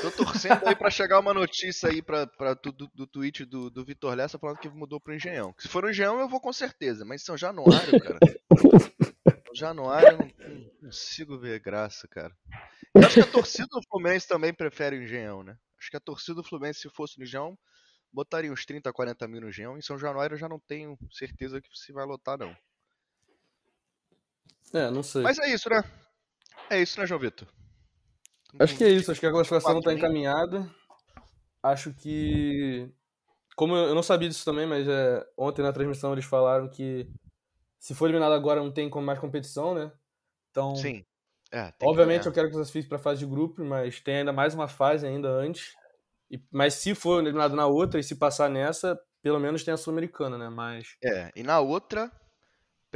Tô 0.03 0.11
torcendo 0.11 0.68
aí 0.68 0.77
pra 0.77 0.90
chegar 0.90 1.18
uma 1.18 1.33
notícia 1.33 1.88
aí 1.88 2.03
pra, 2.03 2.27
pra, 2.27 2.53
do, 2.53 2.70
do, 2.94 3.07
tweet 3.07 3.46
do, 3.46 3.70
do 3.70 3.83
Vitor 3.83 4.14
Lessa 4.14 4.38
falando 4.38 4.59
que 4.59 4.68
mudou 4.68 5.01
pro 5.01 5.14
Engenhão. 5.14 5.55
Se 5.59 5.68
for 5.68 5.83
no 5.83 5.90
Engenhão 5.90 6.20
eu 6.20 6.29
vou 6.29 6.38
com 6.38 6.53
certeza, 6.53 7.03
mas 7.03 7.25
São 7.25 7.35
Januário, 7.35 7.99
cara. 7.99 8.18
São 9.46 9.55
Januário 9.55 10.09
eu 10.09 10.18
não, 10.18 10.27
não 10.27 10.70
consigo 10.83 11.38
ver 11.38 11.59
graça, 11.59 12.07
cara. 12.07 12.37
Eu 12.94 13.07
acho 13.07 13.14
que 13.14 13.20
a 13.20 13.33
torcida 13.33 13.68
do 13.68 13.81
Fluminense 13.88 14.29
também 14.29 14.53
prefere 14.53 14.99
o 14.99 15.03
Engenhão, 15.03 15.42
né? 15.42 15.57
Acho 15.81 15.90
que 15.90 15.96
a 15.96 16.01
torcida 16.01 16.35
do 16.35 16.44
Fluminense, 16.44 16.81
se 16.81 16.90
fosse 16.90 17.18
no 17.18 17.25
Engenhão, 17.25 17.59
botaria 18.12 18.53
uns 18.53 18.66
30, 18.66 18.92
40 18.92 19.27
mil 19.29 19.40
no 19.40 19.49
Engenhão. 19.49 19.79
Em 19.79 19.83
São 19.83 19.99
Januário 19.99 20.35
eu 20.35 20.38
já 20.38 20.49
não 20.49 20.61
tenho 20.61 20.99
certeza 21.11 21.59
que 21.59 21.68
se 21.72 21.90
vai 21.90 22.05
lotar, 22.05 22.37
não. 22.37 22.55
É, 24.72 24.90
não 24.90 25.02
sei. 25.02 25.22
Mas 25.22 25.38
é 25.38 25.48
isso, 25.52 25.68
né? 25.68 25.83
É 26.68 26.81
isso, 26.81 26.98
né, 27.00 27.07
João 27.07 27.20
Vitor? 27.20 27.48
Acho 28.59 28.76
que 28.76 28.85
é 28.85 28.88
isso, 28.88 29.11
acho 29.11 29.20
que 29.20 29.26
a 29.26 29.31
classificação 29.31 29.79
está 29.79 29.92
encaminhada. 29.92 30.68
Acho 31.62 31.92
que. 31.92 32.90
Como 33.55 33.74
eu 33.74 33.94
não 33.94 34.02
sabia 34.02 34.29
disso 34.29 34.44
também, 34.44 34.66
mas 34.66 34.87
é, 34.87 35.26
ontem 35.37 35.62
na 35.62 35.72
transmissão 35.72 36.12
eles 36.12 36.24
falaram 36.24 36.68
que 36.68 37.09
se 37.79 37.94
for 37.94 38.07
eliminado 38.07 38.33
agora 38.33 38.61
não 38.61 38.70
tem 38.70 38.90
mais 38.90 39.18
competição, 39.18 39.74
né? 39.74 39.90
Então, 40.50 40.74
Sim. 40.74 41.05
É, 41.52 41.70
que 41.72 41.87
obviamente 41.87 42.22
ganhar. 42.22 42.26
eu 42.26 42.33
quero 42.33 42.48
que 42.48 42.55
vocês 42.55 42.70
fiquem 42.70 42.88
para 42.88 42.98
a 42.98 43.00
fase 43.00 43.20
de 43.20 43.26
grupo, 43.26 43.64
mas 43.64 44.00
tem 44.00 44.16
ainda 44.16 44.33
mais 44.33 44.55
uma 44.55 44.68
fase 44.68 45.07
ainda 45.07 45.29
antes. 45.29 45.74
E- 46.31 46.42
mas 46.50 46.74
se 46.74 46.94
for 46.94 47.22
eliminado 47.22 47.55
na 47.55 47.66
outra 47.66 48.00
e 48.00 48.02
se 48.02 48.16
passar 48.16 48.50
nessa, 48.50 48.98
pelo 49.22 49.38
menos 49.38 49.64
tem 49.64 49.72
a 49.72 49.76
Sul-Americana, 49.76 50.37
né? 50.37 50.48
Mas 50.48 50.96
É, 51.02 51.31
e 51.35 51.42
na 51.42 51.61
outra, 51.61 52.11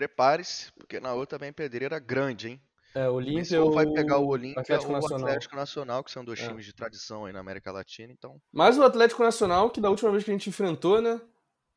prepare-se, 0.00 0.72
porque 0.72 0.98
na 0.98 1.12
outra 1.12 1.36
vem 1.38 1.52
pedreira 1.52 1.98
grande, 1.98 2.48
hein? 2.48 2.60
é, 2.94 3.08
O 3.08 3.14
Olímpia 3.14 3.62
ou 3.62 3.70
vai 3.72 3.86
pegar 3.86 4.16
o 4.18 4.26
Olímpia 4.28 4.62
Atlético 4.62 4.90
ou 4.92 4.96
o 4.96 5.00
Nacional. 5.00 5.26
Atlético 5.26 5.56
Nacional, 5.56 6.04
que 6.04 6.10
são 6.10 6.24
dois 6.24 6.40
É. 6.40 6.48
times 6.48 6.64
de 6.64 6.72
tradição 6.74 7.26
aí 7.26 7.32
na 7.32 7.40
América 7.40 7.70
Latina, 7.70 8.10
então... 8.12 8.40
Mas 8.52 8.78
o 8.78 8.82
Atlético 8.82 9.22
Nacional, 9.22 9.68
que 9.70 9.80
da 9.80 9.90
última 9.90 10.10
vez 10.10 10.24
que 10.24 10.30
a 10.30 10.34
gente 10.34 10.48
enfrentou, 10.48 11.00
né? 11.02 11.20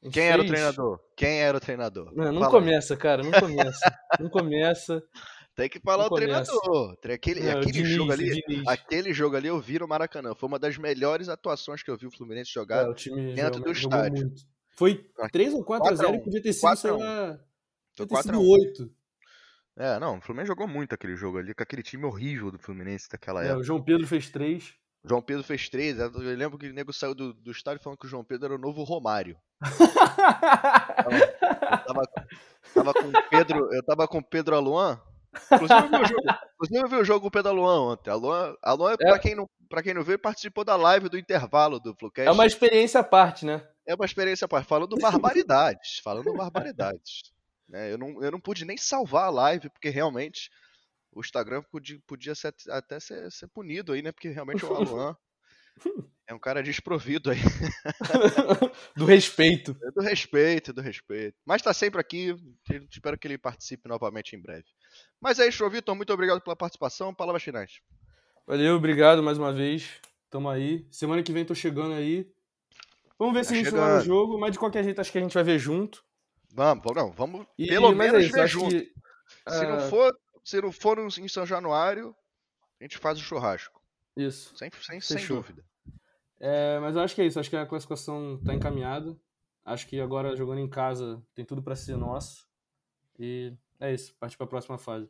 gente 0.01 0.13
Quem 0.13 0.23
era 0.27 0.37
o 0.37 0.39
fez- 0.45 0.51
treinador? 0.51 0.99
Quem 1.17 1.41
era 1.41 1.57
o 1.57 1.59
treinador? 1.59 2.11
Não, 2.15 2.31
não 2.31 2.49
começa, 2.49 2.95
cara, 2.95 3.21
não 3.23 3.31
começa. 3.31 3.99
não 4.19 4.29
começa. 4.29 5.03
Tem 5.55 5.69
que 5.69 5.79
falar 5.81 6.05
não 6.05 6.07
o 6.07 6.09
começa. 6.09 6.51
treinador. 6.51 6.95
Tre- 6.97 7.13
Aquele, 7.13 7.41
Não, 7.41 7.51
aquele 7.59 7.71
Diniz, 7.73 7.89
jogo 7.91 8.11
ali, 8.11 8.41
Diniz. 8.41 8.67
aquele 8.67 9.13
jogo 9.13 9.35
ali 9.35 9.47
eu 9.49 9.59
vi 9.59 9.77
no 9.77 9.87
Maracanã. 9.87 10.33
Foi 10.33 10.47
uma 10.49 10.57
das 10.57 10.77
melhores 10.79 11.29
atuações 11.29 11.83
que 11.83 11.91
eu 11.91 11.97
vi 11.97 12.07
o 12.07 12.11
Fluminense 12.11 12.51
jogar. 12.51 12.85
É, 12.85 12.89
o 12.89 12.93
time 12.95 13.35
dentro 13.35 13.59
jogou, 13.59 13.65
do 13.65 13.71
estádio. 13.71 14.33
Foi 14.75 15.05
3 15.31 15.53
ou 15.53 15.63
4 15.63 15.87
a 15.93 15.95
0 15.95 16.09
e 16.09 16.17
4x1, 16.17 16.23
podia 16.23 16.41
ter 16.41 16.53
sido, 16.53 16.63
4x1. 16.69 16.75
sei 16.77 16.91
lá, 16.91 17.39
Foi 17.95 18.05
podia 18.07 18.23
ter 18.23 18.31
4 18.31 18.31
a 18.31 18.33
sido 18.33 18.41
1. 18.41 18.49
8. 18.49 18.91
É, 19.75 19.99
não, 19.99 20.17
o 20.17 20.21
Fluminense 20.21 20.47
jogou 20.49 20.67
muito 20.67 20.93
aquele 20.93 21.15
jogo 21.15 21.39
ali, 21.39 21.53
com 21.53 21.63
aquele 21.63 21.81
time 21.81 22.05
horrível 22.05 22.51
do 22.51 22.59
Fluminense 22.59 23.09
daquela 23.09 23.41
É, 23.43 23.47
época. 23.47 23.59
o 23.61 23.63
João 23.63 23.81
Pedro 23.83 24.05
fez 24.07 24.29
3. 24.29 24.73
João 25.05 25.21
Pedro 25.21 25.43
fez 25.43 25.67
três. 25.67 25.99
Eu 25.99 26.09
lembro 26.37 26.57
que 26.57 26.69
o 26.69 26.73
nego 26.73 26.93
saiu 26.93 27.13
do, 27.13 27.33
do 27.33 27.51
estádio 27.51 27.83
falando 27.83 27.99
que 27.99 28.05
o 28.05 28.09
João 28.09 28.23
Pedro 28.23 28.45
era 28.45 28.55
o 28.55 28.57
novo 28.57 28.83
Romário. 28.83 29.35
Eu 31.03 31.77
tava, 31.85 32.01
tava 32.73 32.93
com 32.93 33.07
o 33.09 33.29
Pedro, 33.29 33.73
eu 33.73 33.83
tava 33.83 34.07
com 34.07 34.17
o 34.19 34.23
Pedro 34.23 34.55
Aluan. 34.55 34.99
Inclusive 35.51 35.81
eu 35.81 35.89
vi 35.89 35.95
o 35.97 36.05
jogo, 36.07 36.21
inclusive 36.53 36.79
eu 36.85 36.89
vi 36.89 36.95
o 36.95 37.03
jogo 37.05 37.21
com 37.21 37.27
o 37.27 37.31
Pedro 37.31 37.49
Aluan 37.51 37.91
ontem. 37.93 38.09
Aluan, 38.11 38.55
Aluan 38.61 38.93
É. 38.93 38.97
pra, 38.97 39.19
quem 39.19 39.35
não, 39.35 39.49
pra 39.69 39.83
quem 39.83 39.93
não 39.93 40.03
viu, 40.03 40.17
participou 40.19 40.63
da 40.63 40.75
live 40.75 41.09
do 41.09 41.17
intervalo 41.17 41.79
do 41.79 41.93
Flucast. 41.95 42.27
É 42.29 42.31
uma 42.31 42.45
experiência 42.45 42.99
à 42.99 43.03
parte, 43.03 43.45
né? 43.45 43.67
É 43.85 43.95
uma 43.95 44.05
experiência, 44.05 44.47
pá, 44.47 44.63
falando 44.63 44.95
barbaridades. 44.97 45.99
falando 46.03 46.31
barbaridades. 46.33 47.23
Né? 47.73 47.91
eu, 47.91 47.97
não, 47.97 48.23
eu 48.23 48.31
não 48.31 48.39
pude 48.39 48.63
nem 48.65 48.77
salvar 48.77 49.25
a 49.25 49.29
live, 49.31 49.69
porque 49.69 49.89
realmente 49.89 50.49
o 51.11 51.19
Instagram 51.19 51.61
podia, 51.71 51.99
podia 52.07 52.35
ser- 52.35 52.53
até 52.69 52.99
ser, 52.99 53.31
ser 53.31 53.47
punido 53.47 53.93
aí, 53.93 54.01
né? 54.01 54.11
Porque 54.11 54.29
realmente 54.29 54.63
o 54.65 54.73
Aluan 54.73 55.15
é 56.27 56.33
um 56.33 56.39
cara 56.39 56.61
desprovido 56.63 57.29
aí. 57.31 57.39
Do 58.95 59.05
respeito. 59.05 59.73
Do 59.95 60.01
respeito, 60.01 60.71
do 60.73 60.81
respeito. 60.81 61.35
Mas 61.45 61.61
tá 61.61 61.73
sempre 61.73 61.99
aqui. 61.99 62.35
Espero 62.91 63.17
que 63.17 63.27
ele 63.27 63.37
participe 63.37 63.87
novamente 63.89 64.35
em 64.35 64.41
breve. 64.41 64.65
Mas 65.19 65.39
é 65.39 65.47
isso, 65.47 65.67
Vitor. 65.69 65.95
Muito 65.95 66.13
obrigado 66.13 66.41
pela 66.41 66.55
participação. 66.55 67.13
Palavras 67.13 67.43
finais. 67.43 67.79
Valeu, 68.45 68.75
obrigado 68.75 69.23
mais 69.23 69.37
uma 69.37 69.51
vez. 69.53 69.89
Tamo 70.29 70.49
aí. 70.49 70.87
Semana 70.91 71.23
que 71.23 71.31
vem 71.31 71.45
tô 71.45 71.55
chegando 71.55 71.93
aí. 71.93 72.27
Vamos 73.17 73.33
ver 73.35 73.43
se 73.45 73.49
Tá 73.51 73.55
a 73.55 73.57
gente 73.57 73.71
vai 73.71 73.79
no 73.81 73.87
chegando. 73.87 74.05
jogo, 74.05 74.39
mas 74.39 74.51
de 74.51 74.59
qualquer 74.59 74.83
jeito 74.83 74.99
acho 74.99 75.11
que 75.11 75.17
a 75.17 75.21
gente 75.21 75.33
vai 75.33 75.43
ver 75.43 75.59
junto. 75.59 76.03
Vamos, 76.53 76.83
vamos, 76.83 76.95
não, 76.95 77.11
vamos 77.11 77.47
E, 77.57 77.67
pelo 77.67 77.91
é 77.91 77.95
menos 77.95 78.25
isso, 78.25 78.33
ver 78.33 78.47
junto. 78.47 78.69
que, 78.69 78.93
Se 79.49 79.63
não 79.65 79.77
ah, 79.77 79.89
for, 79.89 80.19
se 80.43 80.61
não 80.61 80.71
for 80.71 80.99
em 80.99 81.27
São 81.27 81.45
Januário, 81.45 82.15
a 82.79 82.83
gente 82.83 82.99
faz 82.99 83.17
o 83.17 83.23
churrasco. 83.23 83.81
Isso. 84.15 84.55
Sem, 84.55 84.69
sem, 84.79 85.01
sem 85.01 85.25
dúvida. 85.25 85.65
É, 86.39 86.77
mas 86.79 86.95
eu 86.95 87.01
acho 87.01 87.15
que 87.15 87.21
é 87.21 87.25
isso. 87.25 87.39
Acho 87.39 87.49
que 87.49 87.55
a 87.55 87.65
classificação 87.65 88.39
tá 88.45 88.53
encaminhada. 88.53 89.17
Acho 89.65 89.87
que 89.87 89.99
agora 89.99 90.35
jogando 90.35 90.59
em 90.59 90.69
casa 90.69 91.23
tem 91.33 91.43
tudo 91.43 91.63
pra 91.63 91.75
ser 91.75 91.97
nosso. 91.97 92.47
E 93.17 93.51
é 93.79 93.91
isso. 93.91 94.13
Partir 94.19 94.37
pra 94.37 94.45
próxima 94.45 94.77
fase. 94.77 95.09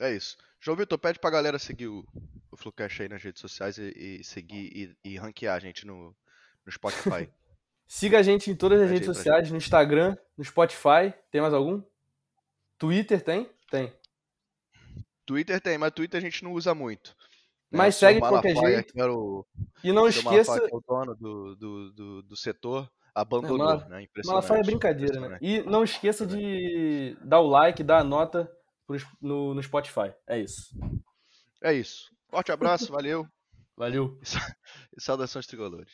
É 0.00 0.14
isso. 0.14 0.38
João 0.58 0.76
Vitor, 0.76 0.98
pede 0.98 1.18
pra 1.18 1.30
galera 1.30 1.58
seguir 1.58 1.88
o, 1.88 2.06
o 2.50 2.56
Flucast 2.56 3.02
aí 3.02 3.08
nas 3.08 3.22
redes 3.22 3.40
sociais 3.40 3.76
e, 3.76 3.92
e 4.20 4.24
seguir 4.24 4.96
e, 5.04 5.12
e 5.12 5.18
ranquear 5.18 5.56
a 5.56 5.60
gente 5.60 5.86
no, 5.86 6.16
no 6.64 6.72
Spotify. 6.72 7.28
Siga 7.86 8.18
a 8.18 8.22
gente 8.22 8.50
em 8.50 8.56
todas 8.56 8.80
as 8.80 8.90
redes 8.90 9.06
sociais, 9.06 9.50
no 9.50 9.56
Instagram, 9.56 10.16
no 10.36 10.44
Spotify. 10.44 11.12
Tem 11.30 11.40
mais 11.40 11.52
algum? 11.54 11.82
Twitter 12.78 13.22
tem? 13.22 13.48
Tem. 13.70 13.92
Twitter 15.26 15.60
tem, 15.60 15.78
mas 15.78 15.92
Twitter 15.92 16.18
a 16.18 16.20
gente 16.20 16.44
não 16.44 16.52
usa 16.52 16.74
muito. 16.74 17.10
né? 17.70 17.78
Mas 17.78 17.96
senhor 17.96 18.10
segue 18.10 18.20
de 18.20 18.28
qualquer 18.28 18.56
jeito. 18.56 18.92
o, 18.96 19.46
E 19.82 19.88
não 19.92 20.02
Malafaia, 20.02 20.40
esqueça. 20.40 20.60
que 20.60 20.74
é 20.74 20.76
o 20.76 20.82
dono 20.86 21.14
do, 21.16 21.56
do, 21.56 21.92
do, 21.92 22.22
do 22.22 22.36
setor, 22.36 22.90
abandonou, 23.14 23.58
Mala- 23.58 23.86
né? 23.88 24.02
Impressionante. 24.02 24.26
Malafaia 24.42 24.60
é 24.60 24.64
brincadeira, 24.64 25.20
né? 25.20 25.38
E 25.40 25.62
não 25.62 25.82
esqueça 25.84 26.26
de 26.26 27.16
dar 27.22 27.40
o 27.40 27.46
like, 27.46 27.82
dar 27.82 27.98
a 28.00 28.04
nota 28.04 28.50
no, 29.20 29.54
no 29.54 29.62
Spotify. 29.62 30.12
É 30.26 30.38
isso. 30.38 30.74
É 31.62 31.72
isso. 31.72 32.10
Forte 32.28 32.50
abraço, 32.52 32.90
valeu 32.92 33.26
Valeu. 33.76 34.18
e 34.94 35.00
saudações 35.00 35.46
tricolores. 35.46 35.90